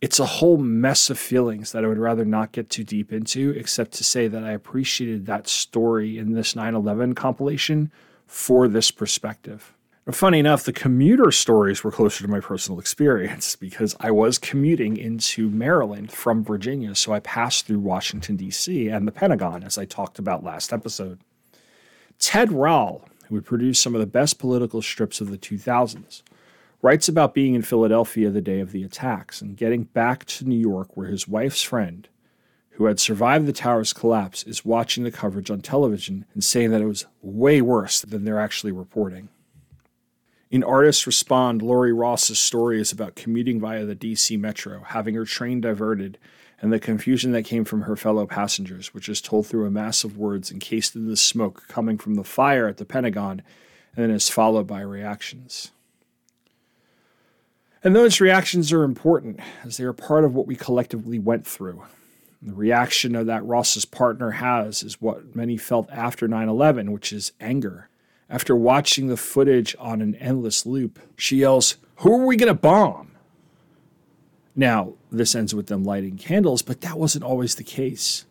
[0.00, 3.50] it's a whole mess of feelings that I would rather not get too deep into,
[3.50, 7.92] except to say that I appreciated that story in this 9 11 compilation
[8.26, 9.74] for this perspective.
[10.10, 14.96] Funny enough, the commuter stories were closer to my personal experience because I was commuting
[14.96, 16.94] into Maryland from Virginia.
[16.94, 18.88] So I passed through Washington, D.C.
[18.88, 21.20] and the Pentagon, as I talked about last episode.
[22.18, 26.22] Ted Rall, who would produce some of the best political strips of the 2000s,
[26.82, 30.58] writes about being in Philadelphia the day of the attacks and getting back to New
[30.58, 32.08] York, where his wife's friend,
[32.70, 36.80] who had survived the tower's collapse, is watching the coverage on television and saying that
[36.80, 39.28] it was way worse than they're actually reporting.
[40.50, 45.24] In Artists Respond, Lori Ross's story is about commuting via the DC Metro, having her
[45.24, 46.18] train diverted,
[46.60, 50.02] and the confusion that came from her fellow passengers, which is told through a mass
[50.02, 53.42] of words encased in the smoke coming from the fire at the Pentagon,
[53.94, 55.70] and then is followed by reactions.
[57.82, 61.82] And those reactions are important, as they are part of what we collectively went through.
[62.42, 67.12] The reaction of that Ross's partner has is what many felt after 9 11, which
[67.12, 67.90] is anger
[68.30, 72.54] after watching the footage on an endless loop, she yells, Who are we going to
[72.54, 73.10] bomb?
[74.54, 78.24] Now, this ends with them lighting candles, but that wasn't always the case.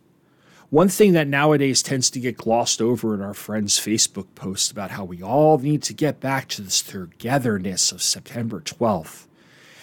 [0.69, 4.91] One thing that nowadays tends to get glossed over in our friends' Facebook posts about
[4.91, 9.25] how we all need to get back to this togetherness of September 12th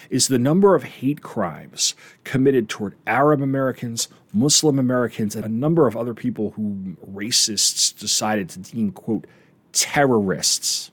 [0.09, 5.87] is the number of hate crimes committed toward Arab Americans, Muslim Americans, and a number
[5.87, 9.27] of other people who racists decided to deem, quote,
[9.71, 10.91] terrorists.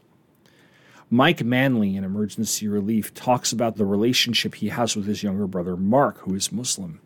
[1.10, 5.76] Mike Manley in Emergency Relief talks about the relationship he has with his younger brother
[5.76, 7.00] Mark, who is Muslim.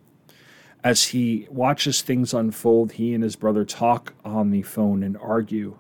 [0.85, 5.77] As he watches things unfold, he and his brother talk on the phone and argue.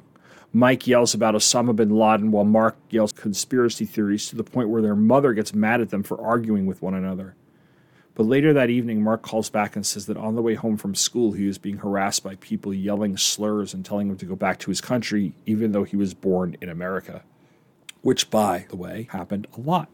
[0.52, 4.82] Mike yells about Osama bin Laden while Mark yells conspiracy theories to the point where
[4.82, 7.34] their mother gets mad at them for arguing with one another.
[8.14, 10.96] But later that evening, Mark calls back and says that on the way home from
[10.96, 14.58] school, he was being harassed by people yelling slurs and telling him to go back
[14.60, 17.22] to his country, even though he was born in America.
[18.00, 19.88] Which, by the way, happened a lot.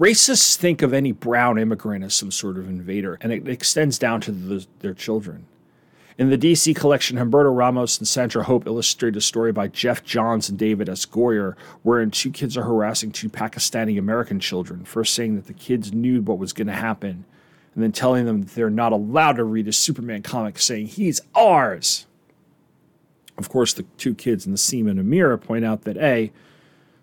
[0.00, 4.20] Racists think of any brown immigrant as some sort of invader, and it extends down
[4.22, 5.46] to the, their children.
[6.18, 10.50] In the DC collection, Humberto Ramos and Sandra Hope illustrate a story by Geoff Johns
[10.50, 11.06] and David S.
[11.06, 15.92] Goyer, wherein two kids are harassing two Pakistani American children, first saying that the kids
[15.92, 17.24] knew what was going to happen,
[17.74, 21.22] and then telling them that they're not allowed to read a Superman comic, saying, He's
[21.34, 22.06] ours.
[23.38, 26.30] Of course, the two kids in the Seaman and Amira point out that A,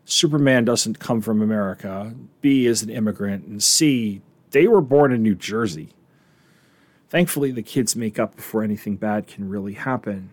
[0.06, 5.24] Superman doesn't come from America, B is an immigrant, and C, they were born in
[5.24, 5.90] New Jersey.
[7.10, 10.30] Thankfully, the kids make up before anything bad can really happen.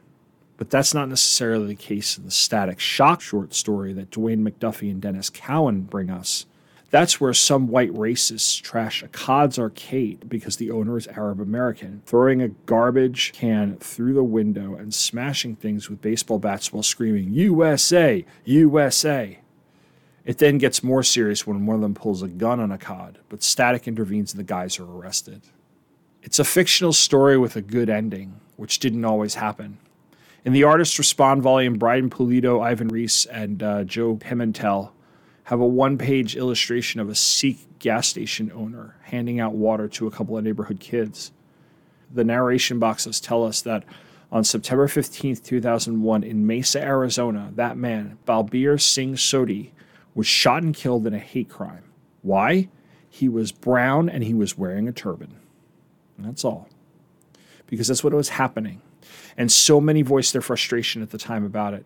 [0.59, 4.91] But that's not necessarily the case in the Static Shock short story that Dwayne McDuffie
[4.91, 6.47] and Denys Cowan bring us.
[6.91, 12.41] That's where some white racists trash Akkad's arcade because the owner is Arab American, throwing
[12.41, 18.25] a garbage can through the window and smashing things with baseball bats while screaming, USA,
[18.45, 19.39] USA.
[20.25, 23.43] It then gets more serious when one of them pulls a gun on Akkad, but
[23.43, 25.43] Static intervenes and the guys are arrested.
[26.27, 29.79] It's a fictional story with a good ending, which didn't always happen.
[30.45, 34.91] In the Artists Respond volume, Brian Pulido, Ivan Reis, and uh, Joe Pimentel
[35.45, 40.09] have a one page illustration of a Sikh gas station owner handing out water to
[40.09, 41.31] a couple of neighborhood kids.
[42.13, 43.85] The narration boxes tell us that
[44.33, 49.71] on September 15, 2001, in Mesa, Arizona, that man, Balbir Singh Sodhi,
[50.17, 51.85] was shot and killed in a hate crime.
[52.23, 52.69] Why?
[53.09, 55.37] He was brown and he was wearing a turban.
[56.17, 56.69] And that's all.
[57.67, 58.81] Because that's what was happening.
[59.37, 61.85] And so many voiced their frustration at the time about it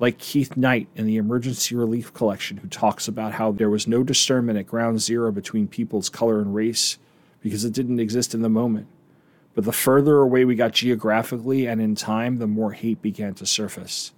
[0.00, 4.02] like Keith Knight in the Emergency Relief Collection, who talks about how there was no
[4.02, 6.98] discernment at ground zero between people's color and race
[7.42, 8.86] because it didn't exist in the moment.
[9.54, 13.46] But the further away we got geographically and in time, the more hate began to
[13.46, 14.12] surface.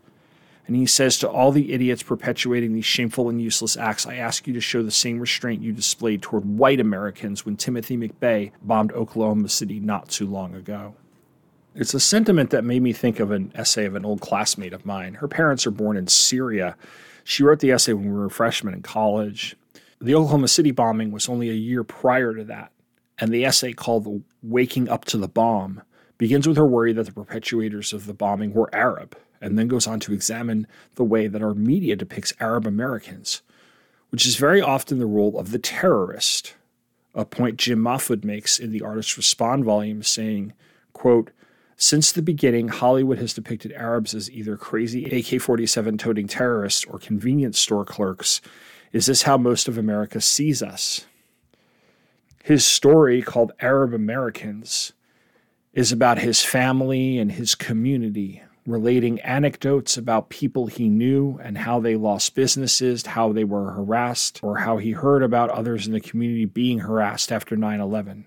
[0.66, 4.46] And he says to all the idiots perpetuating these shameful and useless acts, I ask
[4.46, 8.92] you to show the same restraint you displayed toward white Americans when Timothy McVeigh bombed
[8.92, 10.94] Oklahoma City not too long ago.
[11.74, 14.86] It's a sentiment that made me think of an essay of an old classmate of
[14.86, 15.14] mine.
[15.14, 16.76] Her parents are born in Syria.
[17.24, 19.56] She wrote the essay when we were freshmen in college.
[20.00, 22.72] The Oklahoma City bombing was only a year prior to that.
[23.18, 25.82] And the essay called Waking Up to the Bomb
[26.18, 29.86] begins with her worry that the perpetuators of the bombing were Arab, and then goes
[29.86, 33.42] on to examine the way that our media depicts Arab Americans,
[34.10, 36.54] which is very often the role of the terrorist.
[37.14, 40.54] A point Jim Mahfood makes in the Artists Respond volume, saying,
[40.94, 41.30] quote,
[41.76, 46.98] since the beginning, Hollywood has depicted Arabs as either crazy AK 47 toting terrorists or
[46.98, 48.40] convenience store clerks.
[48.92, 51.06] Is this how most of America sees us?
[52.44, 54.92] His story, called Arab Americans,
[55.72, 61.80] is about his family and his community, relating anecdotes about people he knew and how
[61.80, 66.00] they lost businesses, how they were harassed, or how he heard about others in the
[66.00, 68.26] community being harassed after 9 11.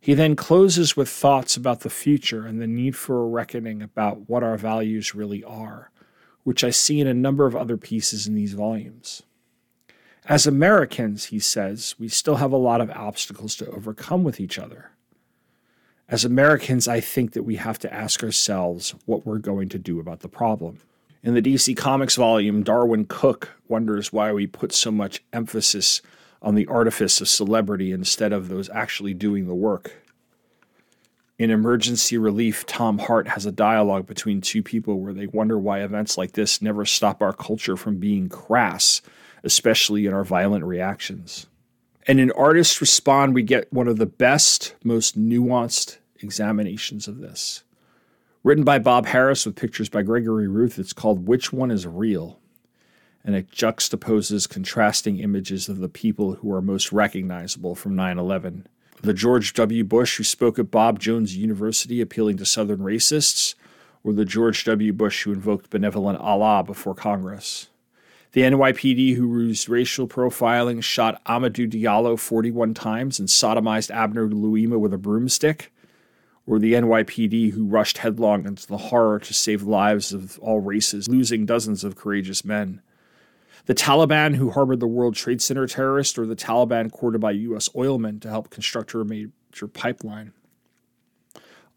[0.00, 4.28] He then closes with thoughts about the future and the need for a reckoning about
[4.28, 5.90] what our values really are,
[6.42, 9.22] which I see in a number of other pieces in these volumes.
[10.26, 14.58] As Americans, he says, we still have a lot of obstacles to overcome with each
[14.58, 14.92] other.
[16.10, 20.00] As Americans, I think that we have to ask ourselves what we're going to do
[20.00, 20.80] about the problem.
[21.22, 26.02] In the DC Comics volume, Darwyn Cooke wonders why we put so much emphasis
[26.42, 30.04] on the artifice of celebrity instead of those actually doing the work.
[31.38, 35.80] In Emergency Relief, Tom Hart has a dialogue between two people where they wonder why
[35.80, 39.00] events like this never stop our culture from being crass,
[39.44, 41.46] especially in our violent reactions.
[42.10, 47.62] And in Artists Respond, we get one of the best, most nuanced examinations of this.
[48.42, 52.40] Written by Bob Harris with pictures by Gregory Ruth, it's called Which One is Real?
[53.22, 58.66] And it juxtaposes contrasting images of the people who are most recognizable from 9 11.
[59.02, 59.84] The George W.
[59.84, 63.54] Bush who spoke at Bob Jones University appealing to Southern racists,
[64.02, 64.92] or the George W.
[64.92, 67.68] Bush who invoked benevolent Allah before Congress.
[68.32, 74.78] The NYPD who used racial profiling shot Amadou Diallo 41 times and sodomized Abner Louima
[74.78, 75.72] with a broomstick
[76.46, 81.08] or the NYPD who rushed headlong into the horror to save lives of all races,
[81.08, 82.80] losing dozens of courageous men.
[83.66, 87.68] The Taliban who harbored the World Trade Center terrorist, or the Taliban courted by U.S.
[87.74, 90.32] oilmen to help construct a major pipeline.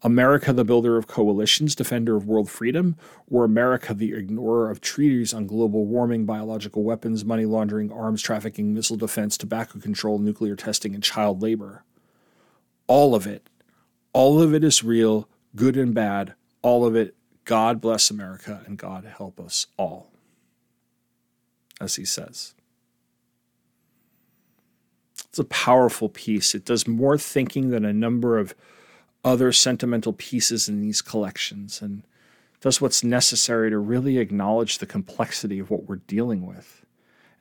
[0.04, 2.94] America, the builder of coalitions, defender of world freedom,
[3.28, 8.72] or America, the ignorer of treaties on global warming, biological weapons, money laundering, arms trafficking,
[8.72, 11.82] missile defense, tobacco control, nuclear testing, and child labor.
[12.86, 13.48] All of it
[14.14, 16.34] all of it is real, good and bad.
[16.62, 17.14] All of it.
[17.44, 20.10] God bless America and God help us all.
[21.78, 22.54] As he says.
[25.28, 26.54] It's a powerful piece.
[26.54, 28.54] It does more thinking than a number of
[29.24, 32.02] other sentimental pieces in these collections and
[32.60, 36.84] does what's necessary to really acknowledge the complexity of what we're dealing with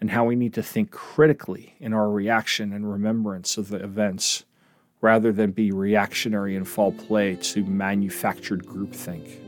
[0.01, 4.43] and how we need to think critically in our reaction and remembrance of the events
[4.99, 9.39] rather than be reactionary and fall prey to manufactured groupthink.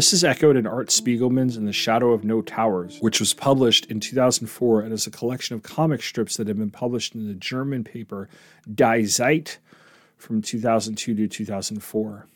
[0.00, 3.84] This is echoed in Art Spiegelman's In the Shadow of No Towers, which was published
[3.90, 7.34] in 2004 and is a collection of comic strips that have been published in the
[7.34, 8.26] German paper
[8.74, 9.58] Die Zeit
[10.16, 12.26] from 2002 to 2004.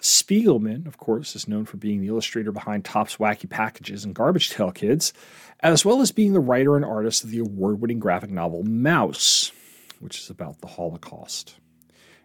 [0.00, 4.52] Spiegelman, of course, is known for being the illustrator behind Topps Wacky Packages and Garbage
[4.52, 5.12] Pail Kids,
[5.60, 9.52] as well as being the writer and artist of the award winning graphic novel Maus,
[10.00, 11.54] which is about the Holocaust.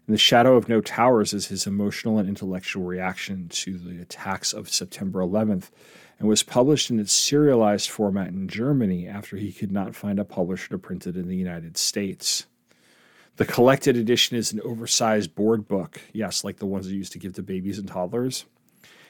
[0.07, 4.53] In the Shadow of No Towers is his emotional and intellectual reaction to the attacks
[4.53, 5.71] of September 11th
[6.19, 10.23] and was published in its serialized format in Germany after he could not find a
[10.23, 12.45] publisher to print it in the United States.
[13.37, 17.19] The collected edition is an oversized board book, yes, like the ones they used to
[17.19, 18.45] give to babies and toddlers.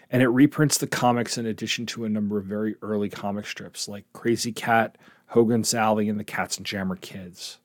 [0.09, 3.89] And it reprints the comics in addition to a number of very early comic strips
[3.89, 7.59] like Krazy Kat, Hogan's Alley, and the Katzenjammer Kids.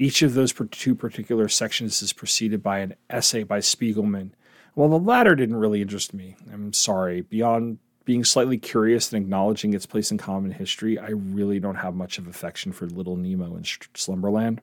[0.00, 4.30] Each of those two particular sections is preceded by an essay by Spiegelman.
[4.72, 6.36] While the latter didn't really interest me.
[6.50, 7.20] I'm sorry.
[7.20, 11.94] Beyond being slightly curious and acknowledging its place in common history, I really don't have
[11.94, 14.62] much of affection for Little Nemo in Slumberland.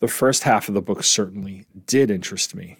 [0.00, 2.76] The first half of the book certainly did interest me.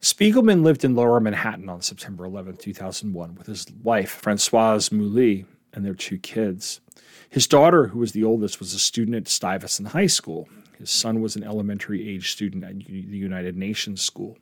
[0.00, 5.84] Spiegelman lived in lower Manhattan on September 11, 2001, with his wife, Francoise Mouly, and
[5.84, 6.80] their two kids.
[7.28, 10.48] His daughter, who was the oldest, was a student at Stuyvesant High School.
[10.78, 14.36] His son was an elementary age student at the United Nations School.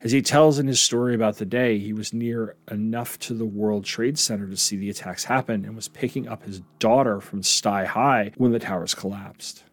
[0.00, 3.46] As he tells in his story about the day, he was near enough to the
[3.46, 7.40] World Trade Center to see the attacks happen and was picking up his daughter from
[7.40, 9.64] Stuy High when the towers collapsed.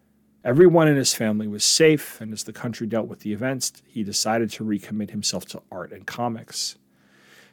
[0.44, 4.04] Everyone in his family was safe, and as the country dealt with the events, he
[4.04, 6.78] decided to recommit himself to art and comics.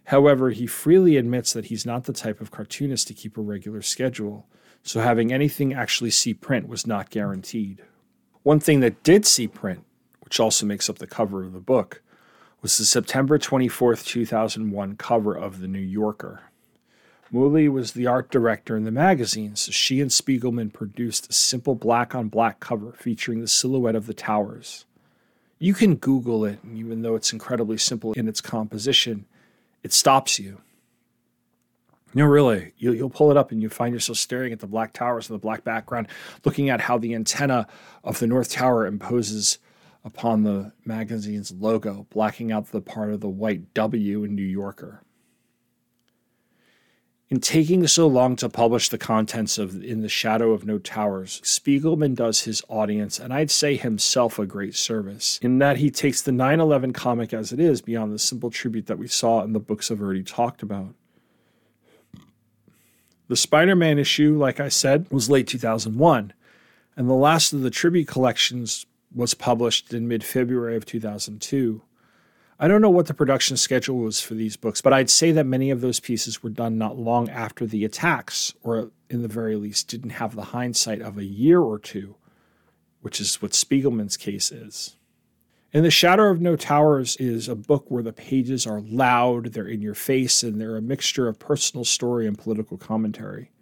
[0.08, 3.82] However, he freely admits that he's not the type of cartoonist to keep a regular
[3.82, 4.46] schedule,
[4.82, 7.82] so having anything actually see print was not guaranteed.
[8.42, 9.84] One thing that did see print,
[10.20, 12.00] which also makes up the cover of the book,
[12.62, 16.40] was the September 24th, 2001 cover of The New Yorker.
[17.30, 21.74] Mouly was the art director in the magazine, so she and Spiegelman produced a simple
[21.74, 24.86] black on black cover featuring the silhouette of the towers.
[25.58, 29.26] You can Google it, and even though it's incredibly simple in its composition,
[29.82, 30.60] it stops you.
[32.14, 34.92] No, really, you'll, you'll pull it up and you find yourself staring at the black
[34.92, 36.08] towers and the black background,
[36.44, 37.66] looking at how the antenna
[38.02, 39.58] of the North Tower imposes
[40.04, 45.02] upon the magazine's logo, blacking out the part of the white W in New Yorker.
[47.30, 51.42] In taking so long to publish the contents of In the Shadow of No Towers,
[51.44, 56.22] Spiegelman does his audience, and I'd say himself, a great service, in that he takes
[56.22, 59.52] the 9 11 comic as it is beyond the simple tribute that we saw in
[59.52, 60.94] the books I've already talked about.
[63.28, 66.32] The Spider Man issue, like I said, was late 2001,
[66.96, 71.82] and the last of the tribute collections was published in mid February of 2002.
[72.60, 75.46] I don't know what the production schedule was for these books, but I'd say that
[75.46, 79.54] many of those pieces were done not long after the attacks, or in the very
[79.54, 82.16] least, didn't have the hindsight of a year or two,
[83.00, 84.96] which is what Spiegelman's case is.
[85.72, 89.68] In the Shadow of No Towers is a book where the pages are loud, they're
[89.68, 93.52] in your face, and they're a mixture of personal story and political commentary.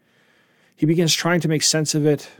[0.75, 2.31] He begins trying to make sense of it,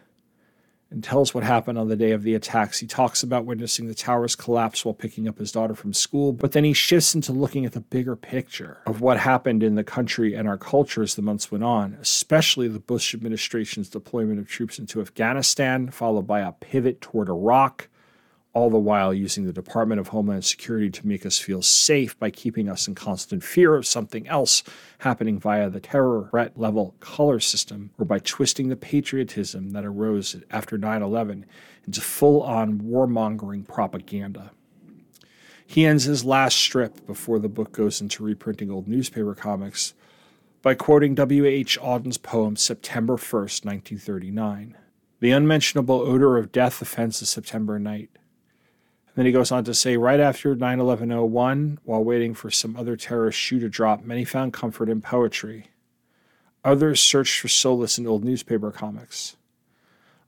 [0.91, 2.79] and tells what happened on the day of the attacks.
[2.79, 6.53] He talks about witnessing the towers collapse while picking up his daughter from school, but
[6.53, 10.35] then he shifts into looking at the bigger picture of what happened in the country
[10.35, 14.79] and our culture as the months went on, especially the Bush administration's deployment of troops
[14.79, 17.89] into Afghanistan, followed by a pivot toward Iraq
[18.57, 22.31] all the while using the Department of Homeland Security to make us feel safe by
[22.31, 24.63] keeping us in constant fear of something else
[25.01, 30.35] happening via the terror threat level color system, or by twisting the patriotism that arose
[30.51, 31.45] after 9 11
[31.85, 34.53] into full on warmongering propaganda.
[35.67, 39.93] He ends his last strip before the book goes into reprinting old newspaper comics
[40.63, 41.77] by quoting W.H.
[41.83, 44.79] Auden's poem September 1st, 1939.
[45.21, 48.09] The unmentionable odor of death offends the September night.
[49.17, 52.77] Then he goes on to say, right after 9 11 01, while waiting for some
[52.77, 55.71] other terrorist shoe to drop, many found comfort in poetry.
[56.63, 59.37] Others searched for solace in old newspaper comics.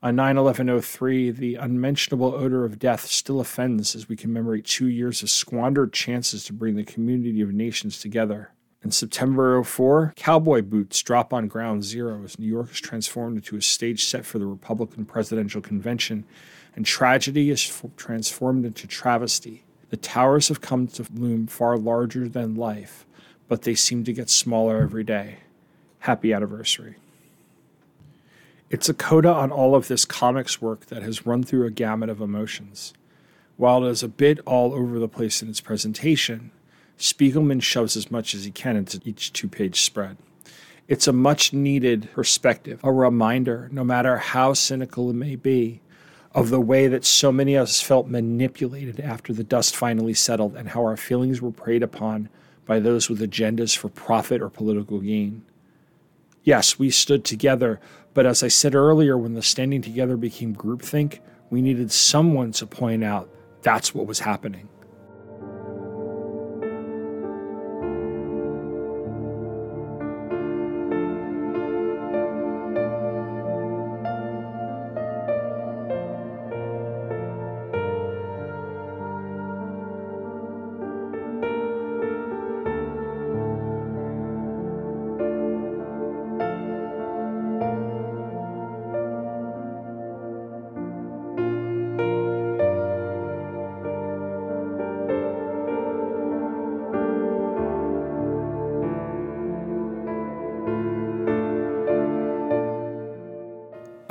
[0.03, 4.89] On 9 11 03, the unmentionable odor of death still offends as we commemorate two
[4.89, 8.53] years of squandered chances to bring the community of nations together.
[8.82, 13.57] In September 04, cowboy boots drop on ground zero as New York is transformed into
[13.57, 16.24] a stage set for the Republican presidential convention
[16.78, 19.64] and tragedy is f- transformed into travesty.
[19.90, 23.04] The towers have come to loom far larger than life,
[23.48, 25.38] but they seem to get smaller every day.
[25.98, 26.94] Happy anniversary.
[28.70, 32.10] It's a coda on all of this comics work that has run through a gamut
[32.10, 32.94] of emotions.
[33.56, 36.52] While it is a bit all over the place in its presentation,
[36.96, 40.16] Spiegelman shoves as much as he can into each two page spread.
[40.86, 45.80] It's a much needed perspective, a reminder, no matter how cynical it may be,
[46.32, 50.54] of the way that so many of us felt manipulated after the dust finally settled
[50.56, 52.28] and how our feelings were preyed upon
[52.66, 55.42] by those with agendas for profit or political gain.
[56.44, 57.80] Yes, we stood together,
[58.14, 61.20] but as I said earlier, when the standing together became groupthink,
[61.50, 63.30] we needed someone to point out
[63.62, 64.68] that's what was happening.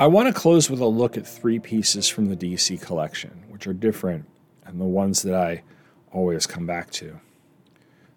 [0.00, 3.66] I want to close with a look at three pieces from the DC collection, which
[3.66, 4.26] are different
[4.64, 5.64] and the ones that I
[6.12, 7.18] always come back to.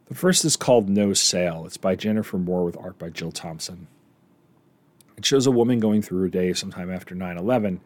[0.05, 1.65] The first is called No Sale.
[1.65, 3.87] It's by Jennifer Moore with art by Jill Thompson.
[5.17, 7.81] It shows a woman going through her day sometime after 9 11,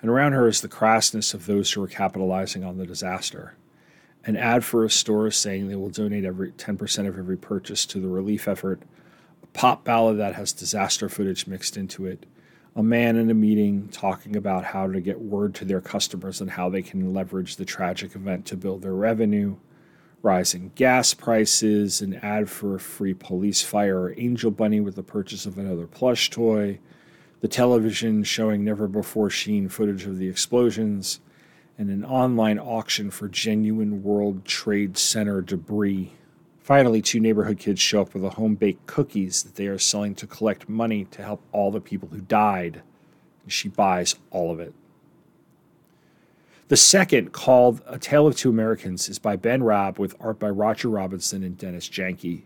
[0.00, 3.54] and around her is the crassness of those who are capitalizing on the disaster.
[4.24, 8.00] An ad for a store saying they will donate every 10% of every purchase to
[8.00, 8.80] the relief effort,
[9.42, 12.24] a pop ballad that has disaster footage mixed into it,
[12.76, 16.50] a man in a meeting talking about how to get word to their customers and
[16.50, 19.56] how they can leverage the tragic event to build their revenue,
[20.20, 25.02] rising gas prices, an ad for a free police fire or angel bunny with the
[25.02, 26.78] purchase of another plush toy,
[27.40, 31.20] the television showing never before seen footage of the explosions,
[31.78, 36.12] and an online auction for genuine World Trade Center debris
[36.66, 40.16] Finally, two neighborhood kids show up with a home baked cookies that they are selling
[40.16, 42.82] to collect money to help all the people who died.
[43.44, 44.74] And she buys all of it.
[46.66, 50.50] The second, called A Tale of Two Americans, is by Ben Raab with art by
[50.50, 52.42] Roger Robinson and Dennis Janke.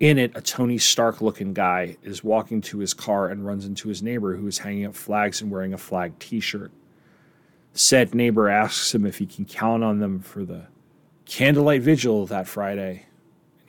[0.00, 3.90] In it, a Tony Stark looking guy is walking to his car and runs into
[3.90, 6.70] his neighbor who is hanging up flags and wearing a flag t shirt.
[7.74, 10.68] Said neighbor asks him if he can count on them for the
[11.26, 13.08] candlelight vigil that Friday.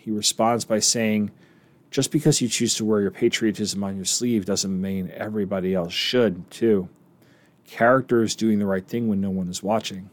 [0.04, 1.32] He responds by saying,
[1.90, 5.94] Just because you choose to wear your patriotism on your sleeve doesn't mean everybody else
[5.94, 6.90] should, too.
[7.66, 10.10] Character is doing the right thing when no one is watching.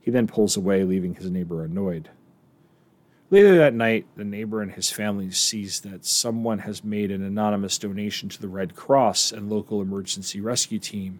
[0.00, 2.10] He then pulls away, leaving his neighbor annoyed.
[3.28, 7.76] Later that night, the neighbor and his family sees that someone has made an anonymous
[7.76, 11.18] donation to the Red Cross and local emergency rescue team,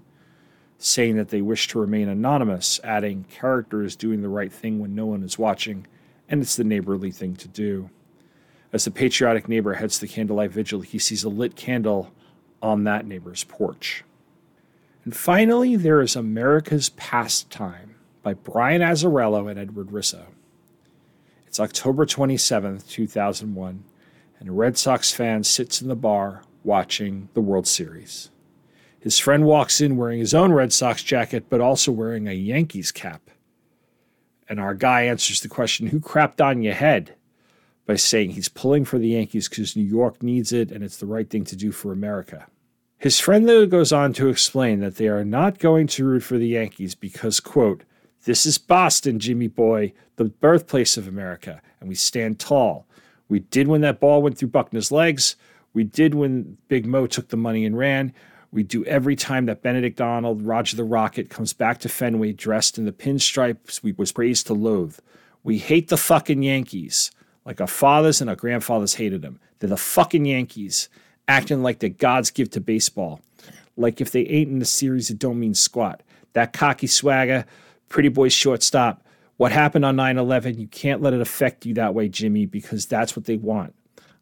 [0.79, 4.95] saying that they wish to remain anonymous, adding, Character is doing the right thing when
[4.95, 5.89] no one is watching,
[6.31, 7.91] and it's the neighborly thing to do.
[8.73, 12.13] As the patriotic neighbor heads the candlelight vigil, he sees a lit candle
[12.63, 14.05] on that neighbor's porch.
[15.05, 20.27] And finally, there is America's Pastime by Brian Azzarello and Edward Risso.
[21.47, 23.83] It's October 27th, 2001,
[24.39, 28.31] and a Red Sox fan sits in the bar watching the World Series.
[29.01, 32.93] His friend walks in wearing his own Red Sox jacket, but also wearing a Yankees
[32.93, 33.30] cap.
[34.51, 37.15] And our guy answers the question, Who crapped on your head?
[37.87, 41.07] by saying he's pulling for the Yankees because New York needs it and it's the
[41.07, 42.47] right thing to do for America.
[42.99, 46.39] His friend, though, goes on to explain that they are not going to root for
[46.39, 47.83] the Yankees because, quote,
[48.27, 52.87] this is Boston, Jimmy boy, the birthplace of America, and we stand tall.
[53.29, 55.35] We did when that ball went through Buckner's legs.
[55.73, 58.13] We did when Big Mo took the money and ran.
[58.53, 62.79] We do every time that Benedict Arnold, Roger the Rocket, comes back to Fenway dressed
[62.79, 64.99] in the pinstripes we was praised to loathe.
[65.45, 67.13] We hate the fucking Yankees,
[67.45, 69.41] like our fathers and our grandfathers hated them.
[69.59, 70.89] They're the fucking Yankees
[71.29, 73.21] acting like the gods give to baseball.
[73.77, 76.03] Like if they ain't in the series, it don't mean squat.
[76.33, 77.47] That cocky swagger,
[77.89, 79.07] pretty boy shortstop.
[79.37, 82.85] What happened on 9 11, you can't let it affect you that way, Jimmy, because
[82.85, 83.75] that's what they want.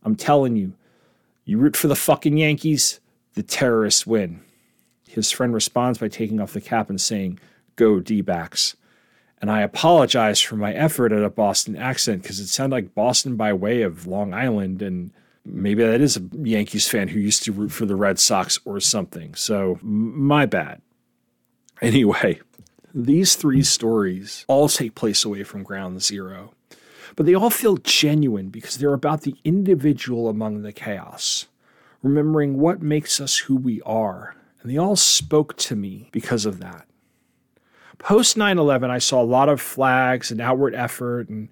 [0.04, 0.74] I'm telling you,
[1.44, 3.00] you root for the fucking Yankees,
[3.38, 4.40] the terrorists win.
[5.08, 7.38] His friend responds by taking off the cap and saying,
[7.76, 8.74] Go D backs.
[9.40, 13.36] And I apologize for my effort at a Boston accent because it sounded like Boston
[13.36, 15.12] by way of Long Island and
[15.44, 18.80] maybe that is a Yankees fan who used to root for the Red Sox or
[18.80, 19.36] something.
[19.36, 20.82] So, my bad.
[21.80, 22.40] Anyway,
[22.92, 26.54] these three stories all take place away from ground zero,
[27.14, 31.46] but they all feel genuine because they're about the individual among the chaos,
[32.02, 34.34] remembering what makes us who we are.
[34.62, 36.86] And they all spoke to me because of that.
[37.98, 41.48] Post 9 11, I saw a lot of flags and outward effort and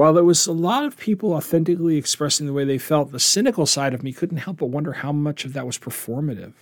[0.00, 3.66] while there was a lot of people authentically expressing the way they felt, the cynical
[3.66, 6.54] side of me couldn't help but wonder how much of that was performative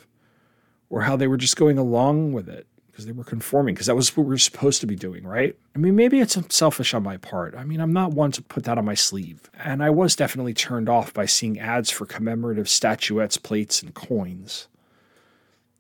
[0.91, 2.67] or how they were just going along with it
[2.99, 5.57] because they were conforming, because that was what we were supposed to be doing, right?
[5.75, 7.55] I mean, maybe it's selfish on my part.
[7.55, 9.49] I mean, I'm not one to put that on my sleeve.
[9.55, 14.67] And I was definitely turned off by seeing ads for commemorative statuettes, plates, and coins.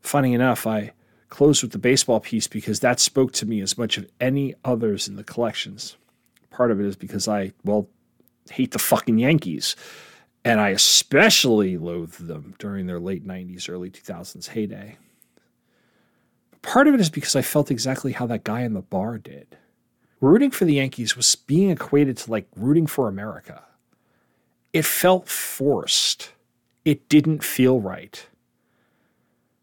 [0.00, 0.92] Funny enough, I
[1.28, 5.08] closed with the baseball piece because that spoke to me as much as any others
[5.08, 5.96] in the collections
[6.58, 7.88] part of it is because I, well,
[8.50, 9.76] hate the fucking Yankees.
[10.44, 14.96] And I especially loathed them during their late 90s, early 2000s heyday.
[16.62, 19.56] Part of it is because I felt exactly how that guy in the bar did.
[20.20, 23.62] Rooting for the Yankees was being equated to like rooting for America.
[24.72, 26.32] It felt forced.
[26.84, 28.26] It didn't feel right.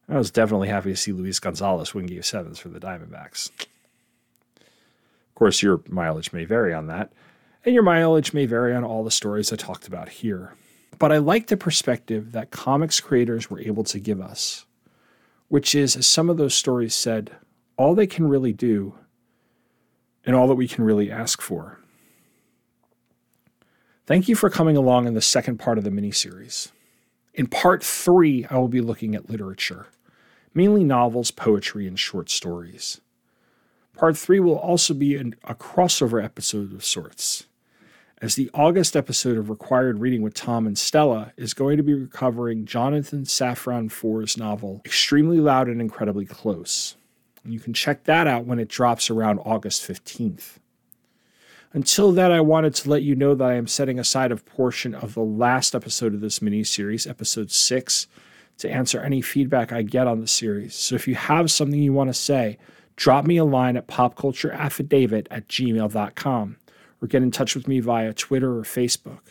[0.07, 3.49] I was definitely happy to see Luis Gonzalez win game sevens for the Diamondbacks.
[3.59, 7.11] Of course, your mileage may vary on that,
[7.65, 10.53] and your mileage may vary on all the stories I talked about here.
[10.97, 14.65] But I like the perspective that comics creators were able to give us,
[15.47, 17.31] which is, as some of those stories said,
[17.77, 18.95] all they can really do
[20.25, 21.79] and all that we can really ask for.
[24.05, 26.71] Thank you for coming along in the second part of the miniseries.
[27.33, 29.87] In part three, I will be looking at literature,
[30.53, 33.01] mainly novels, poetry, and short stories.
[33.97, 37.45] Part three will also be an, a crossover episode of sorts,
[38.25, 41.93] as the August episode of Required Reading with Tom and Stella is going to be
[41.93, 46.95] recovering Jonathan Safran Foer's novel, Extremely Loud and Incredibly Close.
[47.43, 50.57] And you can check that out when it drops around August 15th.
[51.71, 54.95] Until then, I wanted to let you know that I am setting aside a portion
[54.95, 58.07] of the last episode of this mini series, episode six,
[58.57, 60.73] to answer any feedback I get on the series.
[60.73, 62.57] So if you have something you want to say,
[62.95, 66.57] drop me a line at popcultureaffidavit at gmail.com
[67.05, 69.21] or get in touch with me via Twitter or Facebook.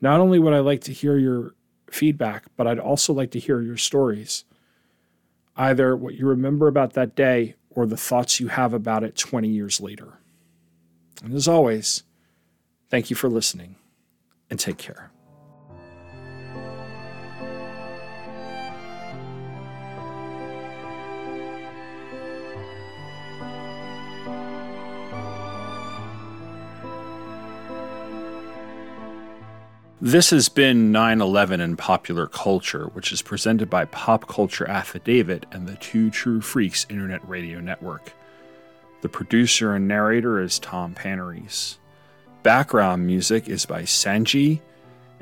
[0.00, 1.54] Not only would I like to hear your
[1.90, 4.44] feedback, but I'd also like to hear your stories.
[5.56, 9.48] Either what you remember about that day or the thoughts you have about it 20
[9.48, 10.20] years later.
[11.24, 12.04] And as always,
[12.88, 13.76] thank you for listening
[14.48, 15.10] and take care.
[30.04, 35.46] This has been 9 11 in popular culture, which is presented by Pop Culture Affidavit
[35.52, 38.12] and the Two True Freaks Internet Radio Network.
[39.02, 41.76] The producer and narrator is Tom Panarese.
[42.42, 44.60] Background music is by Sanji,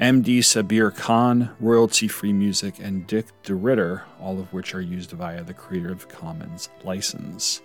[0.01, 5.45] MD Sabir Khan, royalty free music, and Dick DeRitter, all of which are used via
[5.45, 7.61] the Creative Commons license.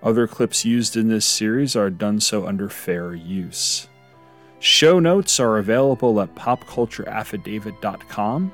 [0.00, 3.88] Other clips used in this series are done so under fair use.
[4.60, 8.52] Show notes are available at popcultureaffidavit.com.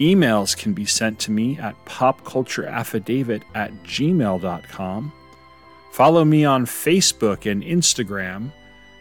[0.00, 5.12] Emails can be sent to me at popcultureaffidavit at gmail.com.
[5.92, 8.52] Follow me on Facebook and Instagram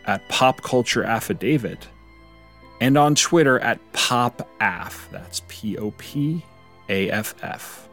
[0.05, 1.79] at popcultureaffidavit
[2.81, 5.09] and on Twitter at popaff.
[5.11, 6.43] That's P O P
[6.89, 7.87] A F F.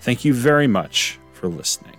[0.00, 1.96] Thank you very much for listening.